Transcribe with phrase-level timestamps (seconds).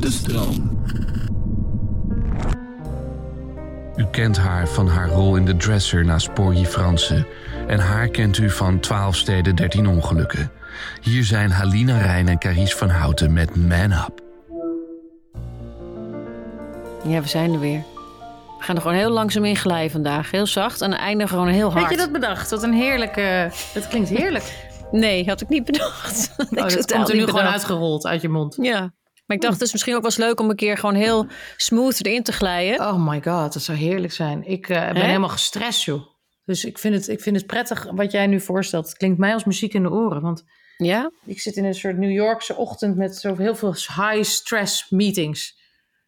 [0.00, 0.78] De stroom.
[3.96, 7.26] U kent haar van haar rol in de dresser naast Porgy Fransen.
[7.66, 10.52] En haar kent u van 12 steden 13 ongelukken.
[11.00, 14.22] Hier zijn Halina Rijn en Carice van Houten met Man Up.
[17.04, 17.82] Ja, we zijn er weer.
[18.58, 20.30] We gaan er gewoon heel langzaam in glijden vandaag.
[20.30, 21.82] Heel zacht en eindigen gewoon heel hard.
[21.82, 22.50] Had je dat bedacht?
[22.50, 23.50] Wat een heerlijke...
[23.74, 24.68] Dat klinkt heerlijk.
[24.90, 26.34] Nee, had ik niet bedacht.
[26.36, 28.56] Oh, Ik dat komt er nu gewoon uitgerold uit je mond.
[28.60, 28.92] Ja.
[29.30, 31.26] Maar ik dacht, het is misschien ook wel eens leuk om een keer gewoon heel
[31.56, 32.80] smooth erin te glijden.
[32.80, 34.44] Oh my god, dat zou heerlijk zijn.
[34.46, 35.06] Ik eh, ben Hè?
[35.06, 36.02] helemaal gestrest, joh.
[36.44, 38.86] Dus ik vind, het, ik vind het prettig wat jij nu voorstelt.
[38.88, 40.22] Het klinkt mij als muziek in de oren.
[40.22, 40.44] Want
[40.76, 41.10] Ja?
[41.24, 45.58] ik zit in een soort New Yorkse ochtend met zo heel veel high stress meetings.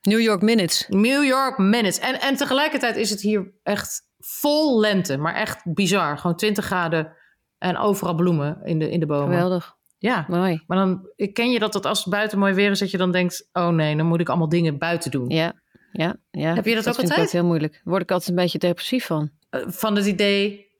[0.00, 0.86] New York Minutes.
[0.88, 1.98] New York minutes.
[1.98, 5.16] En, en tegelijkertijd is het hier echt vol lente.
[5.16, 6.18] Maar echt bizar.
[6.18, 7.16] Gewoon 20 graden
[7.58, 9.28] en overal bloemen in de, in de bomen.
[9.34, 9.76] Geweldig.
[10.02, 10.62] Ja, Mooi.
[10.66, 13.12] maar dan ken je dat, dat als het buiten mooi weer is, dat je dan
[13.12, 15.28] denkt: oh nee, dan moet ik allemaal dingen buiten doen.
[15.28, 15.60] Ja.
[15.92, 16.54] Ja, ja.
[16.54, 17.32] Heb je dat ook altijd?
[17.32, 17.80] heel moeilijk.
[17.84, 19.30] Word ik altijd een beetje depressief van.
[19.50, 20.70] Eh, Van het idee.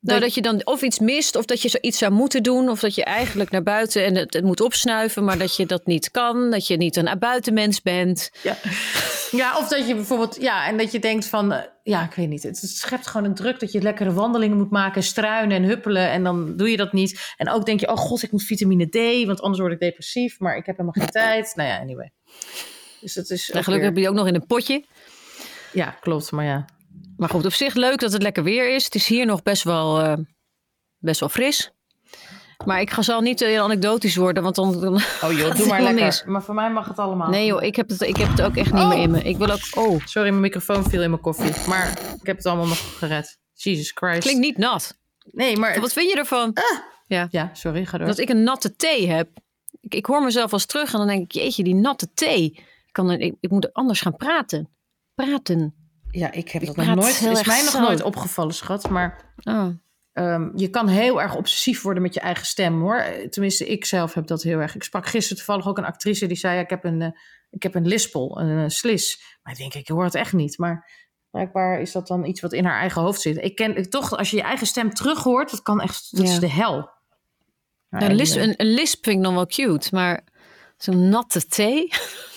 [0.00, 2.80] Nou, dat je dan of iets mist, of dat je zoiets zou moeten doen, of
[2.80, 6.10] dat je eigenlijk naar buiten en het, het moet opsnuiven, maar dat je dat niet
[6.10, 8.30] kan, dat je niet een buitenmens bent.
[8.42, 8.56] Ja.
[9.30, 12.28] Ja, of dat je bijvoorbeeld, ja, en dat je denkt van, eh, ja, ik weet
[12.28, 16.10] niet, het, schept gewoon een druk dat je lekkere wandelingen moet maken, struinen en huppelen,
[16.10, 17.34] en dan doe je dat niet.
[17.36, 20.38] En ook denk je, oh god, ik moet vitamine D, want anders word ik depressief,
[20.40, 21.52] maar ik heb helemaal geen tijd.
[21.54, 22.10] Nou ja, anyway.
[23.00, 23.50] Dus het is.
[23.50, 24.84] En ook gelukkig heb weer- je ook nog in een potje.
[25.72, 26.64] Ja, klopt, maar ja.
[27.16, 28.84] Maar goed, op zich leuk dat het lekker weer is.
[28.84, 30.16] Het is hier nog best wel, eh,
[30.98, 31.70] best wel fris.
[32.66, 34.80] Maar ik ga zal niet heel anekdotisch worden, want dan...
[34.80, 36.04] dan Oh joh, doe maar lekker.
[36.04, 36.24] mis.
[36.24, 37.28] Maar voor mij mag het allemaal.
[37.28, 38.88] Nee joh, ik heb, het, ik heb het ook echt niet Oh.
[38.88, 39.22] meer in me.
[39.22, 39.58] Ik wil ook...
[39.74, 41.52] Oh, Sorry, mijn microfoon viel in mijn koffie.
[41.68, 41.90] Maar
[42.20, 43.38] ik heb het allemaal nog gered.
[43.52, 44.20] Jesus Christ.
[44.20, 44.98] klinkt niet nat.
[45.30, 45.80] Nee, maar...
[45.80, 46.56] Wat vind je ervan?
[47.06, 48.06] Ja, Ja, sorry, ga door.
[48.06, 49.28] dat ik een natte thee heb.
[49.80, 52.44] Ik, ik hoor mezelf als terug en dan denk ik, jeetje, die natte thee.
[52.86, 54.68] Ik, kan, er- ik, ik moet anders gaan praten.
[55.14, 55.74] Praten.
[56.10, 57.08] Ja, ik heb Ik dat nog nooit...
[57.14, 57.80] is mij nog zo.
[57.80, 58.88] nooit opgevallen, schat.
[58.90, 59.66] Maar Oh.
[60.16, 62.96] Ehm, je kan heel erg obsessief worden met je eigen stem, hoor.
[62.96, 64.74] Eh, Tenminste, ik zelf heb dat heel erg.
[64.74, 66.54] Ik sprak gisteren toevallig ook een actrice die zei...
[66.54, 67.10] Ja, ik heb een, eh,
[67.50, 69.22] ik heb een lispel, een, slis.
[69.42, 70.58] Maar ik denk, ik hoor het echt niet.
[70.58, 70.90] Maar
[71.30, 73.36] blijkbaar is dat dan iets wat in haar eigen hoofd zit.
[73.44, 75.50] Ik ken ik, toch, als je je eigen stem terug hoort...
[75.50, 76.08] dat kan echt...
[76.16, 76.32] Dat Ja.
[76.32, 76.90] is de hel.
[77.90, 80.24] Ja, een, lisp, een, een lisp vind ik nog wel cute, maar
[80.76, 81.88] zo'n natte thee?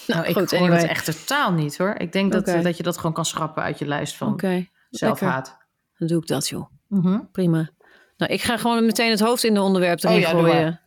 [0.08, 0.80] Nou, ik goed, hoor anyway.
[0.82, 1.96] het echt totaal niet, hoor.
[1.98, 4.68] Ik denk dat, eh, dat je dat gewoon kan schrappen uit je lijst van Oké,
[4.90, 5.58] zelfhaat.
[5.98, 6.70] dan doe ik dat joh.
[6.90, 7.20] Mhm.
[7.32, 7.70] Prima.
[8.18, 10.82] Nou, ik ga gewoon meteen het hoofd in de onderwerp erin Oh ja, gooien.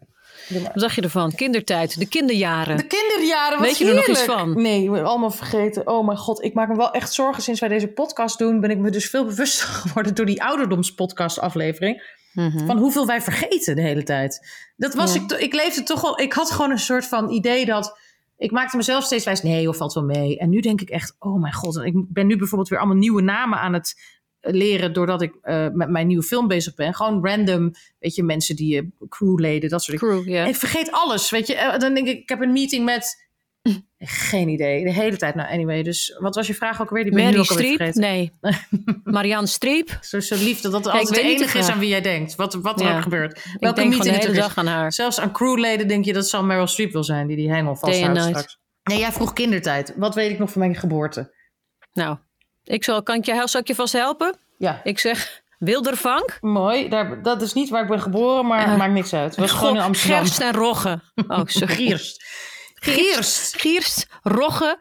[0.48, 1.34] Wat dacht je ervan?
[1.34, 2.76] Kindertijd, de kinderjaren.
[2.76, 4.62] De kinderjaren, Weet je er nog iets van?
[4.62, 5.86] Nee, allemaal vergeten.
[5.86, 7.42] Oh mijn god, ik maak me wel echt zorgen.
[7.42, 11.40] Sinds wij deze podcast doen, ben ik me dus veel bewuster geworden door die ouderdomspodcast
[11.40, 12.20] aflevering.
[12.32, 12.66] Mhm.
[12.66, 14.48] Van hoeveel wij vergeten de hele tijd.
[14.76, 15.20] Dat was Ja.
[15.22, 17.98] ik, ik leefde toch wel, ik had gewoon een soort van idee dat,
[18.36, 20.38] ik maakte mezelf steeds wijs, nee of valt wel mee.
[20.38, 21.76] En nu denk ik echt, oh mijn god.
[21.76, 23.94] En ik ben nu bijvoorbeeld weer allemaal nieuwe namen aan het
[24.42, 26.94] leren doordat ik eh, met mijn nieuwe film bezig ben.
[26.94, 30.22] Gewoon random, weet je, mensen die je crewleden, dat soort dingen.
[30.22, 30.44] Crew, ja.
[30.44, 31.54] Ik vergeet alles, weet je.
[31.54, 33.30] Eh, Dan denk ik, ik heb een meeting met...
[33.98, 35.34] Geen idee, de hele tijd.
[35.34, 37.02] Nou, anyway, dus wat was je vraag ook weer?
[37.04, 37.94] Die ben Mary Streep?
[37.94, 38.32] Nee.
[39.04, 39.98] Marianne Streep?
[40.00, 42.34] Zo, zo lief dat dat altijd de enige de is aan wie jij denkt.
[42.34, 42.96] Wat, wat er Ja.
[42.96, 43.36] ook gebeurt.
[43.38, 44.38] Ik Welke denk de meeting hele is.
[44.38, 44.92] dag aan haar.
[44.92, 47.26] Zelfs aan crewleden denk je dat zal Meryl Streep wil zijn...
[47.26, 48.58] die die hengel vasthoudt straks.
[48.82, 49.94] Nee, jij vroeg kindertijd.
[49.96, 51.34] Wat weet ik nog van mijn geboorte?
[51.92, 52.16] Nou,
[52.72, 54.36] ik zal, kan ik je, zal ik je vast helpen?
[54.58, 56.38] Ja, Ik zeg Wildervank.
[56.40, 56.88] mooi.
[56.88, 59.30] Daar, dat is niet waar ik ben geboren, maar Eh, maakt niks uit.
[59.30, 60.18] Het was gewoon in Amsterdam.
[60.18, 61.00] Gerst en Rogge.
[61.28, 61.74] Oh, sorry.
[61.86, 62.24] Gierst.
[62.74, 63.60] Gierst.
[63.60, 64.78] Gierst, Rogge,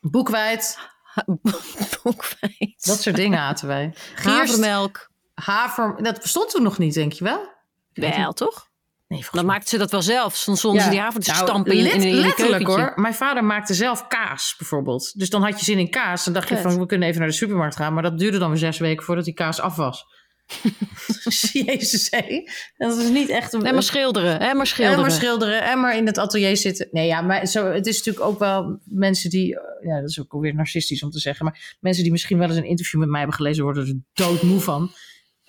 [0.00, 0.78] Boekwijd.
[2.02, 2.74] boekwijd.
[2.86, 3.90] Dat soort dingen aten wij.
[4.14, 4.24] Gierst.
[4.24, 5.10] Havermelk.
[5.34, 7.52] Haver, dat bestond toen nog niet, denk je wel?
[7.92, 8.68] Wel, toch?
[9.06, 10.36] Nee, Dan mij- maakte ze dat wel zelf.
[10.36, 12.92] Soms stonden ze die avond te Nou, stampen in, in, in een letterlijk hoor.
[12.96, 15.18] Mijn vader maakte zelf kaas bijvoorbeeld.
[15.18, 16.24] Dus dan had je zin in kaas.
[16.24, 17.94] Dan dacht je van we kunnen even naar de supermarkt gaan.
[17.94, 20.04] Maar dat duurde dan weer zes weken voordat die kaas af was.
[21.52, 22.42] Jezus, hé.
[22.76, 23.64] Dat is niet echt een...
[23.66, 25.00] En maar schilderen, hè, maar en schilderen.
[25.00, 26.88] maar schilderen en maar in het atelier zitten.
[26.90, 29.54] Nee, ja, maar zo, het is natuurlijk ook wel mensen die...
[29.60, 31.44] eh, Ja, dat is ook alweer narcistisch om te zeggen.
[31.44, 33.64] Maar mensen die misschien wel eens een interview met mij hebben gelezen...
[33.64, 34.90] worden er doodmoe van.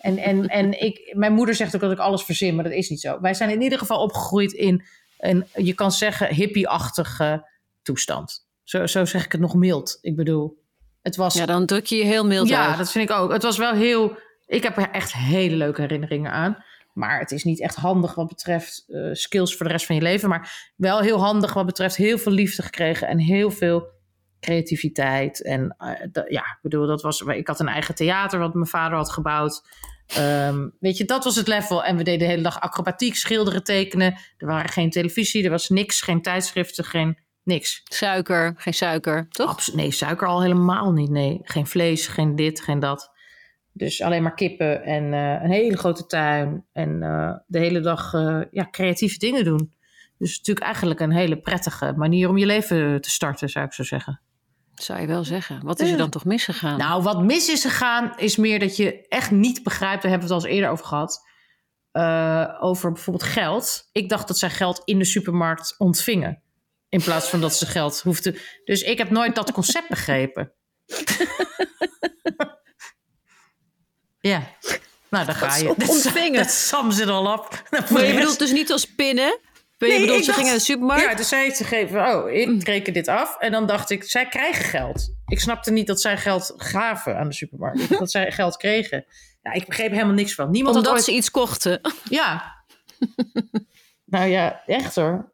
[0.05, 2.89] En, en, en ik, mijn moeder zegt ook dat ik alles verzin, maar dat is
[2.89, 3.21] niet zo.
[3.21, 4.83] Wij zijn in ieder geval opgegroeid in
[5.17, 7.49] een, je kan zeggen, hippie-achtige
[7.81, 8.47] toestand.
[8.63, 9.97] Zo, zo zeg ik het nog mild.
[10.01, 10.63] Ik bedoel,
[11.01, 11.33] het was...
[11.33, 12.77] Ja, dan druk je je heel mild Ja, uit.
[12.77, 13.31] dat vind ik ook.
[13.31, 14.17] Het was wel heel.
[14.45, 16.63] Ik heb er echt hele leuke herinneringen aan.
[16.93, 20.01] Maar het is niet echt handig wat betreft eh, skills voor de rest van je
[20.01, 20.29] leven.
[20.29, 23.87] Maar wel heel handig wat betreft heel veel liefde gekregen en heel veel
[24.39, 25.43] creativiteit.
[25.43, 27.21] En eh, ja, ik bedoel, dat was.
[27.21, 29.63] Ik had een eigen theater wat mijn vader had gebouwd.
[30.07, 31.83] Ehm, weet je, dat was het level.
[31.83, 34.17] En we deden de hele dag acrobatiek, schilderen, tekenen.
[34.37, 37.81] Er waren geen televisie, er was niks, geen tijdschriften, geen niks.
[37.83, 39.49] Suiker, geen suiker, toch?
[39.49, 41.09] Abs- nee, suiker al helemaal niet.
[41.09, 43.13] Nee, geen vlees, geen dit, geen dat.
[43.71, 46.65] Dus alleen maar kippen en eh, een hele grote tuin.
[46.71, 49.73] En eh, de hele dag eh, ja, creatieve dingen doen.
[50.17, 53.83] Dus natuurlijk eigenlijk een hele prettige manier om je leven te starten, zou ik zo
[53.83, 54.21] zeggen.
[54.75, 55.59] Zou je wel zeggen.
[55.63, 56.77] Wat is er dan toch misgegaan?
[56.77, 60.01] Nou, wat mis is gegaan, is meer dat je echt niet begrijpt.
[60.01, 61.23] Daar hebben we het al eens eerder over gehad.
[61.91, 63.89] eh, over bijvoorbeeld geld.
[63.91, 66.41] Ik dacht dat zij geld in de supermarkt ontvingen.
[66.89, 68.37] In plaats van dat ze geld hoefden.
[68.65, 70.51] Dus ik heb nooit dat concept begrepen.
[74.19, 74.43] ja.
[75.09, 75.73] Nou, daar ga je.
[75.77, 76.43] Dat ontvingen.
[76.43, 77.63] Dat sums it all up.
[77.89, 79.39] maar je bedoelt dus niet als pinnen?
[79.93, 81.03] Je bedoelt, ze dacht- gingen naar de supermarkt?
[81.03, 83.37] Ja, dus zei ze geven, oh, ik reken dit af.
[83.37, 85.15] En dan dacht ik, zij krijgen geld.
[85.25, 87.89] Ik snapte niet dat zij geld gaven aan de supermarkt.
[87.99, 89.05] Dat zij geld kregen.
[89.41, 90.51] Ja, ik begreep helemaal niks van.
[90.51, 91.03] Niemand Omdat ooit...
[91.03, 91.81] ze iets kochten.
[92.09, 92.55] Ja.
[94.05, 95.31] nou ja, echt hoor.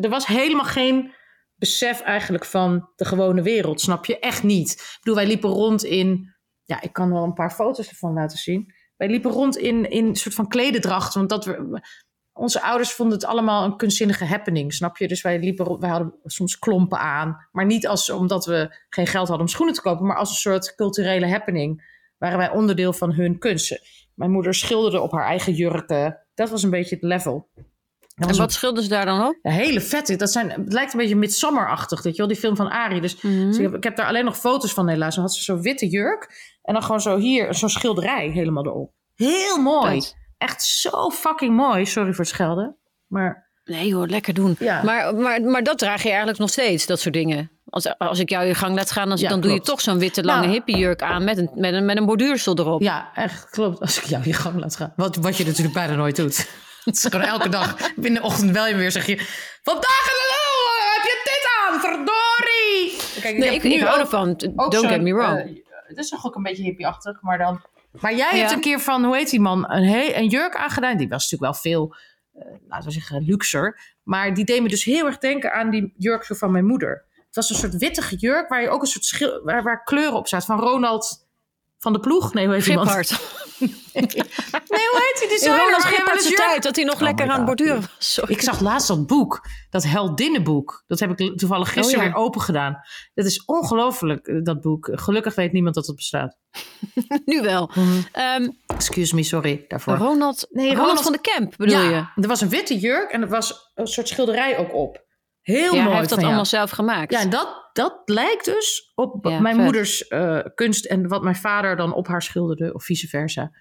[0.00, 1.12] Er was helemaal geen
[1.56, 4.18] besef eigenlijk van de gewone wereld, snap je?
[4.18, 4.70] Echt niet.
[4.70, 6.34] Ik bedoel, wij liepen rond in...
[6.64, 8.74] Ja, ik kan wel een paar foto's ervan laten zien.
[8.96, 11.14] Wij liepen rond in, in een soort van klededracht.
[11.14, 11.80] Want dat we,
[12.36, 15.08] onze ouders vonden het allemaal een kunstzinnige happening, snap je?
[15.08, 17.46] Dus wij liepen, wij hadden soms klompen aan.
[17.52, 20.34] Maar niet als, omdat we geen geld hadden om schoenen te kopen, maar als een
[20.36, 21.92] soort culturele happening.
[22.18, 23.80] Waren wij onderdeel van hun kunsten.
[24.14, 26.18] Mijn moeder schilderde op haar eigen jurken.
[26.34, 27.48] Dat was een beetje het level.
[28.14, 29.38] En wat schilden ze daar dan op?
[29.42, 30.16] hele vette.
[30.16, 33.00] Dat zijn, het lijkt een beetje Midsummer-achtig, weet je wel, die film van Ari.
[33.00, 33.46] Dus, Mhm.
[33.46, 35.14] dus ik, heb, ik heb daar alleen nog foto's van helaas.
[35.14, 38.92] Dan had ze zo'n witte jurk en dan gewoon zo hier, zo'n schilderij helemaal erop.
[39.14, 40.02] Heel mooi.
[40.44, 41.86] Echt zo fucking mooi.
[41.86, 42.76] Sorry voor het schelden.
[43.06, 44.56] Maar Nee hoor, lekker doen.
[44.58, 44.82] Ja.
[44.82, 47.50] Maar, maar, maar dat draag je eigenlijk nog steeds, dat soort dingen.
[47.68, 49.98] Als, als ik jou je gang laat gaan, dan, Ja, dan doe je toch zo'n
[49.98, 50.52] witte lange Nou.
[50.52, 52.82] hippiejurk aan met een, met, een, met een borduursel erop.
[52.82, 53.80] ja, echt klopt.
[53.80, 54.92] Als ik jou je gang laat gaan.
[54.96, 56.36] Wat, wat je natuurlijk bijna nooit doet.
[56.84, 57.76] Het is gewoon elke dag.
[57.96, 59.16] Binnen de ochtend bel je weer zeg je...
[59.62, 61.80] Vandaag in de lul, heb je dit aan?
[61.80, 63.22] Verdorie!
[63.22, 64.34] Kijk, nee, heb ik, ik hou ervan.
[64.54, 65.38] Don't get me wrong.
[65.38, 67.60] eh, het is toch ook een beetje hippieachtig, maar dan...
[68.00, 70.96] Maar jij hebt een keer van, hoe heet die man, een, he- een jurk aangedaan.
[70.96, 71.96] Die was natuurlijk wel veel,
[72.32, 73.80] eh, laten we zeggen, luxer.
[74.02, 77.04] Maar die deed me dus heel erg denken aan die jurk van mijn moeder.
[77.26, 80.14] Het was een soort wittige jurk waar je ook een soort schil, waar, waar kleuren
[80.18, 80.46] op zaten.
[80.46, 81.23] Van Ronald
[81.84, 82.34] van de Ploeg.
[82.34, 82.86] Nee, hoe heet die man?
[82.88, 83.20] Giphard.
[83.92, 85.58] Nee, hoe heet die designer?
[85.64, 87.90] Ronald Giphard's jurk- tijd, dat hij nog Oh lekker aan het borduren was.
[87.98, 88.32] Sorry.
[88.32, 89.40] Ik zag laatst dat boek,
[89.70, 90.84] dat heldinnenboek.
[90.86, 92.12] Dat heb ik toevallig gisteren Oh ja.
[92.12, 92.80] weer open gedaan.
[93.14, 94.90] Dat is ongelooflijk, eh, dat boek.
[94.92, 96.36] Gelukkig weet niemand dat het bestaat.
[97.24, 97.70] Nu wel.
[98.12, 99.96] Ehm, Excuse me, sorry daarvoor.
[99.96, 102.22] Ronald, Nee, Ronald, Ronald- van de Kemp bedoel ja, je?
[102.22, 105.03] er was een witte jurk en er was een soort schilderij ook op.
[105.44, 106.24] Heel Ja, mooi hij heeft dat jou.
[106.24, 107.12] allemaal zelf gemaakt.
[107.12, 109.64] Ja, en dat, dat lijkt dus op Ja, mijn vet.
[109.64, 113.52] moeders eh, kunst en wat mijn vader dan op haar schilderde, of vice versa.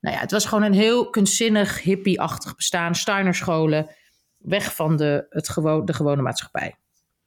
[0.00, 2.94] Nou ja, het was gewoon een heel kunstzinnig, hippie-achtig bestaan.
[2.94, 3.88] Steinerscholen,
[4.36, 6.74] weg van de, het gewoon, de gewone maatschappij.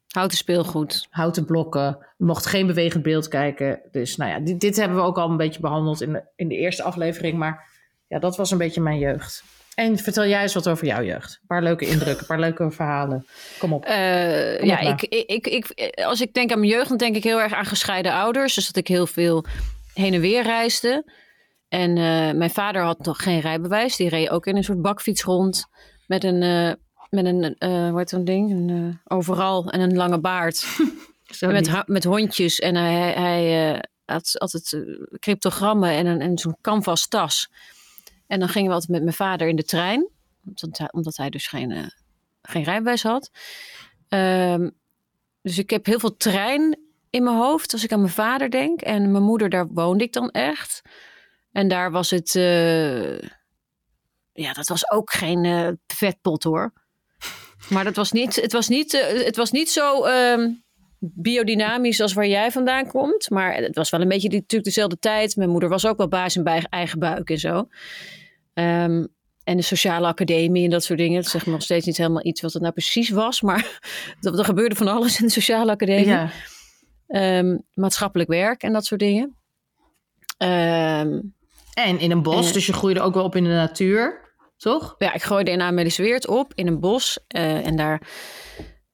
[0.09, 1.07] Houten speelgoed.
[1.09, 3.81] Houten blokken, je mocht geen bewegend beeld kijken.
[3.91, 6.47] Dus nou ja, dit, dit hebben we ook al een beetje behandeld in de, in
[6.47, 7.37] de eerste aflevering.
[7.37, 7.69] Maar
[8.07, 9.43] ja, dat was een beetje mijn jeugd.
[9.75, 11.31] En vertel jij eens wat over jouw jeugd.
[11.41, 13.25] Een paar leuke indrukken, een paar leuke verhalen.
[13.57, 13.85] Kom op.
[13.85, 17.15] Eh, Kom ja, op ik, ik, ik, als ik denk aan mijn jeugd, dan denk
[17.15, 18.53] ik heel erg aan gescheiden ouders.
[18.53, 19.45] Dus dat ik heel veel
[19.93, 21.11] heen en weer reisde.
[21.67, 23.95] En eh, mijn vader had nog geen rijbewijs.
[23.95, 25.65] Die reed ook in een soort bakfiets rond.
[26.07, 26.73] Met een, eh,
[27.09, 27.55] met een
[27.89, 28.51] hoe heet zo'n ding?
[28.51, 30.65] Een overal en een lange baard.
[31.39, 32.59] Met, met hondjes.
[32.59, 34.83] En hij, hij had altijd
[35.19, 37.49] cryptogrammen en, een, en zo'n canvas tas.
[38.29, 40.09] En dan gingen we altijd met mijn vader in de trein.
[40.91, 41.88] Omdat hij, dus geen, eh,
[42.41, 43.31] geen rijbewijs had.
[44.07, 44.69] Ehm,
[45.41, 48.81] dus ik heb heel veel trein in mijn hoofd als ik aan mijn vader denk.
[48.81, 50.81] En mijn moeder, daar woonde ik dan echt.
[51.51, 52.36] En daar was het...
[52.36, 53.19] eh,
[54.33, 56.74] ja, dat was ook geen eh, vetpot hoor.
[57.69, 58.91] Maar dat was niet, het, was niet,
[59.25, 60.51] het was niet zo ehm,
[61.00, 63.29] biodynamisch als waar jij vandaan komt.
[63.29, 65.36] Maar het was wel een beetje die, natuurlijk dezelfde tijd.
[65.36, 67.67] Mijn moeder was ook wel baas in eigen buik en zo.
[68.59, 69.05] Ehm,
[69.43, 71.21] en de sociale academie en dat soort dingen.
[71.21, 73.41] Dat zeg maar nog steeds niet helemaal iets wat het nou precies was.
[73.47, 73.79] Maar
[74.21, 76.05] er gebeurde van alles in de sociale academie.
[76.05, 76.29] Ja.
[77.07, 79.35] Ehm, maatschappelijk werk en dat soort dingen.
[80.37, 81.19] Ehm,
[81.73, 84.95] En in een bos, dus je groeide ook wel op in de natuur, toch?
[84.97, 87.19] ja, ik gooide in Amelisweert op in een bos.
[87.27, 88.01] eh, en daar,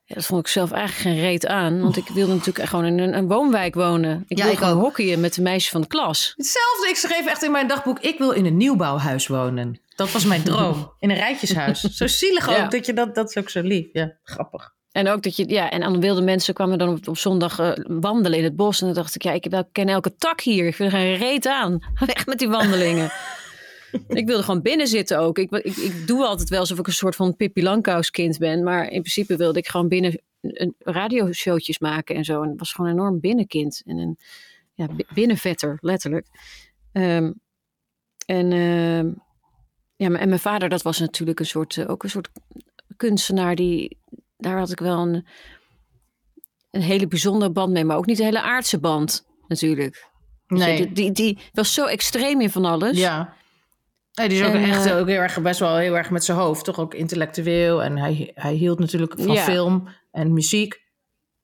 [0.05, 1.81] ja, dat vond ik zelf eigenlijk geen reet aan.
[1.81, 4.23] Want ik wilde natuurlijk gewoon in een, een woonwijk wonen.
[4.27, 4.81] Ik Ja, wilde ik gewoon ook.
[4.83, 6.33] hockeyen met de meisjes van de klas.
[6.35, 9.79] Hetzelfde, ik schreef echt in mijn dagboek, ik wil in een nieuwbouwhuis wonen.
[9.95, 11.79] Dat was mijn droom, in een rijtjeshuis.
[11.97, 12.67] Zo zielig ook, Ja.
[12.67, 13.87] dat je dat, dat is ook zo lief.
[13.91, 14.73] Ja, grappig.
[14.91, 17.71] En ook dat je, ja, en dan wilde mensen kwamen dan op, op zondag eh,
[17.87, 18.79] wandelen in het bos.
[18.79, 20.67] En dan dacht ik, ja, ik ken elke tak hier.
[20.67, 21.79] Ik vind er geen reet aan.
[22.13, 23.11] Weg met die wandelingen.
[24.07, 25.37] ik wilde gewoon binnen zitten ook.
[25.37, 28.63] Ik, ik, ik doe altijd wel alsof ik een soort van Pippi Langkous kind ben.
[28.63, 32.41] Maar in principe wilde ik gewoon binnen een radioshowtjes maken en zo.
[32.43, 33.81] En was gewoon een enorm binnenkind.
[33.85, 34.17] En een
[34.73, 36.27] ja, bi- binnenvetter, letterlijk.
[36.91, 37.31] Ehm,
[38.25, 39.07] en, ehm,
[39.95, 42.29] ja, en mijn vader, dat was natuurlijk een soort, eh, ook een soort
[42.97, 43.97] kunstenaar die
[44.37, 45.25] daar had ik wel een,
[46.71, 50.07] een hele bijzondere band mee, maar ook niet een hele aardse band natuurlijk.
[50.47, 52.97] Je, Nee, Die, die, die was zo extreem in van alles.
[52.97, 53.33] ja.
[54.15, 56.37] Die is ook En, echt eh, ook heel erg, best wel heel erg met zijn
[56.37, 57.83] hoofd, toch ook intellectueel.
[57.83, 59.41] En hij, hij hield natuurlijk van Ja.
[59.43, 60.83] film en muziek.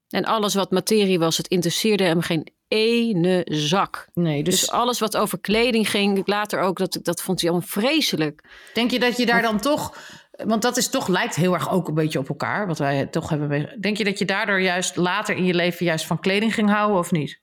[0.10, 4.08] En alles wat materie was, het interesseerde hem geen ene zak.
[4.14, 7.68] Nee, Dus, dus alles wat over kleding ging, later ook, dat, dat vond hij allemaal
[7.70, 8.44] vreselijk.
[8.74, 9.98] denk je dat je daar dan toch,
[10.32, 13.30] want dat is toch, lijkt heel erg ook een beetje op elkaar, wat wij toch
[13.30, 13.78] hebben.
[13.82, 16.98] Denk je dat je daardoor juist later in je leven juist van kleding ging houden
[16.98, 17.40] of niet?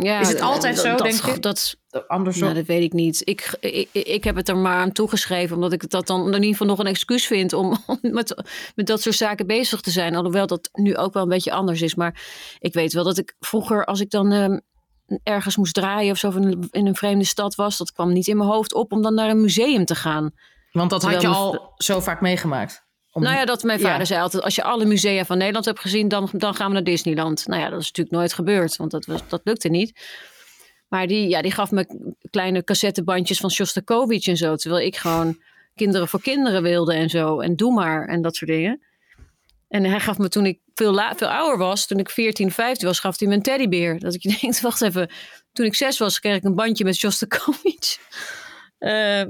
[0.00, 1.40] Ja, Is het altijd dat- zo, dat, denk je?
[1.40, 2.42] Dat, Andersom.
[2.42, 3.20] nou, dat weet ik niet.
[3.24, 6.48] Ik, ik, ik heb het er maar aan toegeschreven, omdat ik dat dan in ieder
[6.50, 8.42] geval nog een excuus vind om, om met,
[8.74, 10.14] met dat soort zaken bezig te zijn.
[10.14, 11.94] Alhoewel dat nu ook wel een beetje anders is.
[11.94, 12.22] Maar
[12.58, 14.58] ik weet wel dat ik vroeger, als ik dan ehm,
[15.22, 18.28] ergens moest draaien of zo, of in, in een vreemde stad was, dat kwam niet
[18.28, 20.30] in mijn hoofd op om dan naar een museum te gaan.
[20.72, 22.84] Want dat had je al zo vaak meegemaakt.
[23.14, 23.88] Om- Nou ja, dat mijn Ja.
[23.90, 26.72] vader zei altijd: als je alle musea van Nederland hebt gezien, dan, dan gaan we
[26.72, 27.46] naar Disneyland.
[27.46, 30.00] Nou ja, dat is natuurlijk nooit gebeurd, want dat, was, dat lukte niet.
[30.88, 34.54] Maar die, ja, die gaf me kleine cassettebandjes van Shostakovich en zo.
[34.56, 35.42] Terwijl ik gewoon
[35.74, 37.40] kinderen voor kinderen wilde en zo.
[37.40, 38.82] En doe maar en dat soort dingen.
[39.68, 42.86] En hij gaf me toen ik veel, la- veel ouder was, toen ik 14, 15
[42.86, 43.98] was, gaf hij me een teddybeer.
[43.98, 45.10] Dat ik denk, wacht even.
[45.52, 47.98] Toen ik zes was, kreeg ik een bandje met Shostakovich.
[48.78, 49.22] Eh,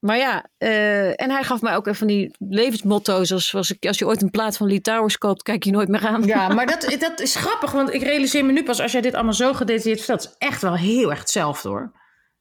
[0.00, 3.32] maar ja, eh, en hij gaf mij ook even van die levensmotto's.
[3.32, 5.88] Als, als, ik, als je ooit een plaat van Lee Towers koopt, kijk je nooit
[5.88, 6.22] meer aan.
[6.22, 9.14] Ja, maar dat, dat is grappig, want ik realiseer me nu pas als jij dit
[9.14, 10.20] allemaal zo gedetailleerd vertelt.
[10.24, 11.92] Is echt wel heel erg hetzelfde hoor.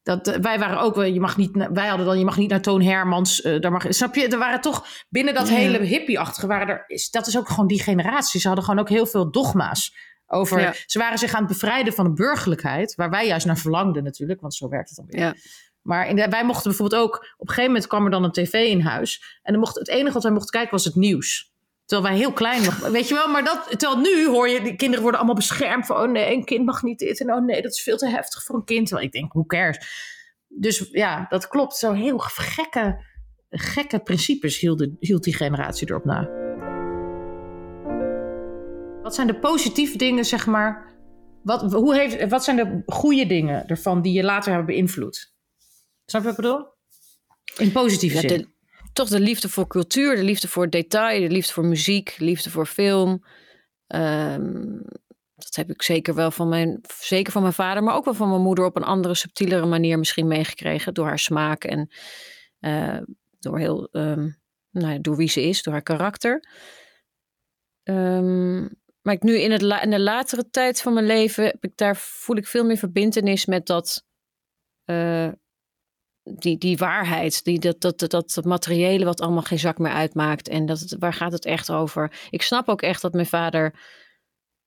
[0.04, 2.50] Dat, eh, wij waren ook wel, je mag niet, wij hadden dan, je mag niet
[2.50, 3.42] naar Toon Hermans.
[3.42, 4.28] eh, daar mag, snap je?
[4.28, 5.56] Er waren toch binnen dat Ja.
[5.56, 8.40] hele hippie-achtige, waren er, dat is ook gewoon die generatie.
[8.40, 9.96] Ze hadden gewoon ook heel veel dogma's.
[10.30, 10.74] Over, Ja.
[10.86, 14.42] Ze waren zich aan het bevrijden van de burgerlijkheid, waar wij juist naar verlangden natuurlijk,
[14.42, 15.20] want zo werkt het dan weer.
[15.22, 15.34] Ja.
[15.88, 18.82] Maar wij mochten bijvoorbeeld ook, op een gegeven moment kwam er dan een tv in
[18.82, 19.40] huis.
[19.44, 21.54] En dan mocht, het enige wat wij mochten kijken was het nieuws.
[21.86, 24.76] Terwijl wij heel klein nog, weet je wel, maar dat, terwijl nu hoor je, die
[24.76, 27.62] kinderen worden allemaal beschermd van, oh nee, een kind mag niet dit en oh nee,
[27.62, 28.88] dat is veel te heftig voor een kind.
[28.88, 29.78] Terwijl ik denk, who cares?
[30.48, 31.76] Dus ja, dat klopt.
[31.76, 33.04] Zo heel gekke,
[33.50, 36.30] gekke principes hield, de- hield die generatie erop na.
[39.02, 40.96] Wat zijn de positieve dingen, zeg maar?
[41.44, 45.36] Wat, hoe heeft, wat zijn de goede dingen ervan die je later hebben beïnvloed?
[46.10, 46.66] Snap je wat ik bedoel?
[47.58, 48.38] In positieve Ja, zin.
[48.38, 48.48] de-
[48.94, 52.50] toch de liefde voor cultuur, de liefde voor detail, de liefde voor muziek, de liefde
[52.50, 53.24] voor film.
[53.88, 54.64] Ehm,
[55.36, 58.30] dat heb ik zeker wel van mijn, zeker van mijn vader, maar ook wel van
[58.30, 60.94] mijn moeder op een andere, subtielere manier misschien meegekregen.
[60.94, 61.90] Door haar smaak en
[62.60, 62.98] eh,
[63.40, 64.30] door, heel, ehm,
[64.72, 66.44] nou ja, door wie ze is, door haar karakter.
[67.84, 68.62] Ehm,
[69.02, 71.72] maar ik nu in, het la- in de latere tijd van mijn leven, heb ik
[71.78, 74.06] daar voel ik veel meer verbindenis met dat.
[74.86, 75.32] eh,
[76.36, 80.48] die, die waarheid, die, dat, dat, dat, dat materiële wat allemaal geen zak meer uitmaakt.
[80.48, 82.28] En dat, waar gaat het echt over?
[82.30, 83.80] Ik snap ook echt dat mijn vader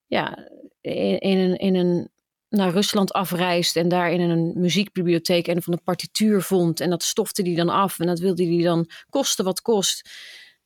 [0.07, 0.49] ja,
[0.81, 2.11] in, in een, in een,
[2.49, 6.81] naar Rusland afreist en daar in een muziekbibliotheek een van de partituur vond.
[6.81, 10.11] En dat stofte hij dan af en dat wilde hij dan kosten wat kost.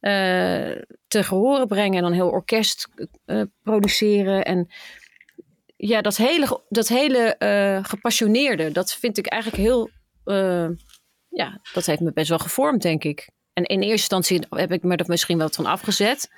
[0.01, 0.71] eh
[1.09, 2.89] te gehoren brengen en dan heel orkest
[3.25, 4.45] eh, produceren.
[4.45, 4.69] En
[5.77, 9.91] ja, dat hele, dat hele eh, gepassioneerde, dat vind ik eigenlijk heel
[10.25, 10.69] eh,
[11.29, 13.31] ja, dat heeft me best wel gevormd, denk ik.
[13.53, 16.29] En in eerste instantie heb ik me er misschien wel van afgezet.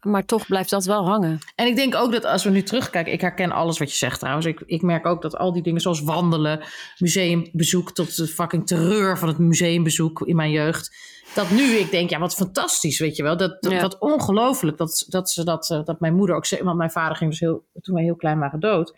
[0.00, 1.38] maar toch blijft dat wel hangen.
[1.54, 4.18] En ik denk ook dat als we nu terugkijken, ik herken alles wat je zegt
[4.18, 4.46] trouwens.
[4.46, 6.60] Ik, ik merk ook dat al die dingen zoals wandelen,
[6.98, 10.96] museumbezoek tot de fucking terreur van het museumbezoek in mijn jeugd.
[11.34, 13.36] Dat nu ik denk, ja, wat fantastisch, weet je wel.
[13.36, 13.80] Dat, dat Ja.
[13.80, 16.62] wat ongelooflijk dat, dat ze dat, eh, dat mijn moeder ook zei.
[16.62, 18.96] Want mijn vader ging dus heel, toen wij heel klein waren dood.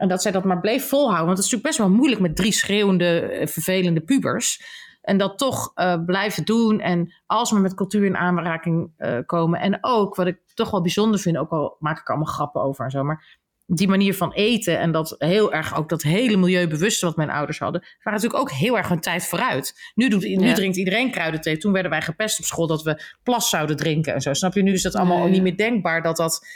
[0.00, 1.26] En dat zij dat maar bleef volhouden.
[1.26, 4.62] Want het is natuurlijk best wel moeilijk met drie schreeuwende, eh, vervelende pubers.
[5.02, 6.80] En dat toch eh, blijven doen.
[6.80, 9.60] En als we met cultuur in aanraking eh, komen.
[9.60, 12.62] En ook, wat ik toch wel bijzonder vind, ook al maak ik er allemaal grappen
[12.62, 13.04] over en zo.
[13.04, 17.30] Maar die manier van eten en dat heel erg ook dat hele milieubewuste wat mijn
[17.30, 19.92] ouders hadden, waren natuurlijk ook heel erg hun tijd vooruit.
[19.94, 20.54] Nu, doet, nu Ja.
[20.54, 21.56] drinkt iedereen kruidenthee.
[21.56, 24.32] Toen werden wij gepest op school dat we plas zouden drinken en zo.
[24.32, 24.62] Snap je?
[24.62, 26.46] Nu is dat allemaal niet meer denkbaar dat dat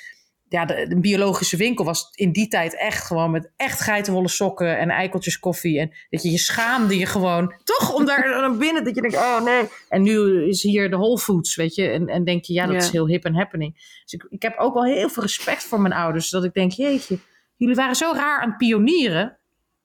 [0.55, 4.79] ja, de, de biologische winkel was in die tijd echt gewoon met echt geitenwolle sokken
[4.79, 5.81] en eikeltjes koffie.
[5.81, 9.17] En dat je je schaamde je gewoon, toch om daar naar binnen, dat je denkt,
[9.17, 9.69] oh nee.
[9.89, 11.89] En nu is hier de Whole Foods, weet je.
[11.89, 12.81] En, en denk je, ja, dat Ja.
[12.81, 13.75] is heel hip en happening.
[14.03, 16.31] Dus ik, ik heb ook wel heel veel respect voor mijn ouders.
[16.31, 17.19] Dat ik denk, jeetje,
[17.57, 19.37] jullie waren zo raar aan het pionieren.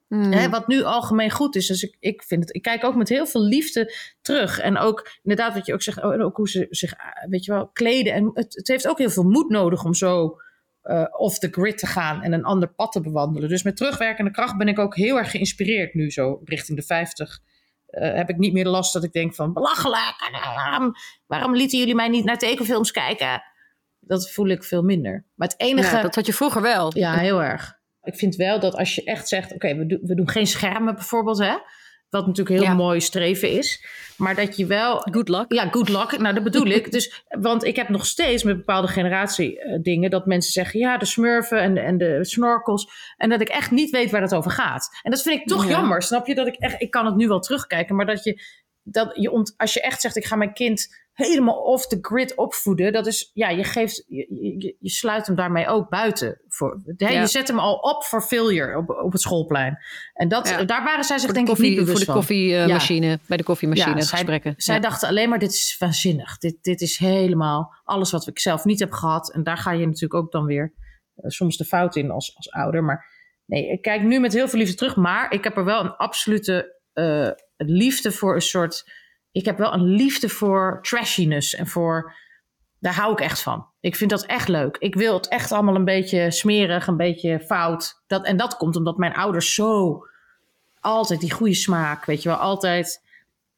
[0.08, 0.32] Hmm.
[0.32, 1.68] Hè, wat nu algemeen goed is.
[1.68, 4.60] Dus ik, ik, vind het, ik kijk ook met heel veel liefde terug.
[4.60, 7.46] En ook inderdaad wat je ook zegt, oh, en ook hoe ze zich, ah, weet
[7.46, 8.14] je wel, kleden.
[8.14, 10.38] En het, het heeft ook heel veel moed nodig om zo
[10.82, 13.50] eh, off the grid te gaan en een ander pad te bewandelen.
[13.50, 17.40] Dus met terugwerkende kracht ben ik ook heel erg geïnspireerd nu zo richting de 50.
[17.86, 20.30] Eh, heb ik niet meer de last dat ik denk van belachelijk.
[20.56, 20.94] Waarom,
[21.28, 23.42] waarom lieten jullie mij niet naar tekenfilms kijken?
[24.00, 25.26] Dat voel ik veel minder.
[25.36, 25.96] Maar het enige.
[25.96, 26.98] Ja, dat had je vroeger wel.
[26.98, 27.78] Ja, heel erg.
[28.04, 30.96] Ik vind wel dat als je echt zegt: oké, we, doen- we doen geen schermen
[30.96, 31.56] bijvoorbeeld, hè?
[32.10, 32.74] Wat natuurlijk heel Ja.
[32.74, 33.86] mooi streven is.
[34.18, 34.98] Maar dat je wel.
[35.12, 35.54] Good luck.
[35.54, 36.18] Ja, good luck.
[36.20, 36.92] Nou, dat bedoel ik.
[36.92, 40.98] Dus, want ik heb nog steeds met bepaalde generatie eh, dingen dat mensen zeggen: ja,
[40.98, 42.88] de smurfen en, en de snorkels.
[43.18, 44.90] En dat ik echt niet weet waar het over gaat.
[45.02, 45.70] En dat vind ik toch Ja.
[45.70, 46.02] jammer.
[46.02, 46.36] Snap je?
[46.36, 48.42] Dat ik echt, ik kan het nu wel terugkijken, maar dat je,
[48.84, 50.88] dat je ont, als je echt zegt: ik ga mijn kind
[51.28, 54.28] helemaal off the grid opvoeden, dat is, ja, je geeft, je,
[54.60, 56.42] je, je sluit hem daarmee ook buiten.
[56.48, 57.20] Voor, hè, Ja.
[57.22, 59.78] Je zet hem al op voor failure op, op het schoolplein.
[60.14, 60.64] En dat, Ja.
[60.64, 64.02] daar waren zij zich de, denk ik niet bewust voor de koffiemachine, bij de koffiemachine
[64.02, 64.54] zij- gesprekken.
[64.58, 64.82] Zij Ja.
[64.82, 66.38] dachten alleen maar, dit is waanzinnig.
[66.38, 69.34] Dit, dit is helemaal alles wat ik zelf niet heb gehad.
[69.34, 70.74] En daar ga je natuurlijk ook dan weer
[71.16, 72.84] eh, soms de fout in als, als ouder.
[72.84, 73.06] Maar
[73.46, 74.96] nee, ik kijk nu met heel veel liefde terug.
[74.96, 78.84] Maar ik heb er wel een absolute eh, liefde voor een soort...
[79.32, 82.14] Ik heb wel een liefde voor trashiness en voor...
[82.80, 83.66] Daar hou ik echt van.
[83.80, 84.78] Ik vind dat echt leuk.
[84.78, 88.02] Ik wil het echt allemaal een beetje smerig, een beetje fout.
[88.08, 90.04] Dat, en dat komt omdat mijn ouders zo
[90.80, 93.08] altijd die goede smaak, weet je wel, altijd.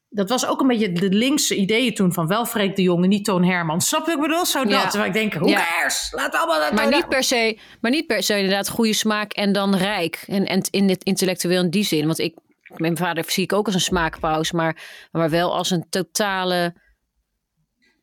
[0.08, 3.24] Dat was ook een beetje de linkse ideeën toen van wel Freek de Jonge, niet
[3.24, 3.80] Toon Herman.
[3.80, 4.46] Snap je wat ik bedoel?
[4.46, 4.72] Zo dat.
[4.72, 4.88] Ja.
[4.88, 5.64] Terwijl ik denk, hoe Ja.
[5.64, 6.08] cares?
[6.10, 9.52] Laat allemaal dat Maar niet, per se, maar niet per se inderdaad goede smaak en
[9.52, 10.24] dan rijk.
[10.26, 12.06] En, en in het intellectueel in die zin.
[12.06, 12.34] Want ik,
[12.76, 16.74] mijn vader zie ik ook als een smaakpaus, maar, maar wel als een totale.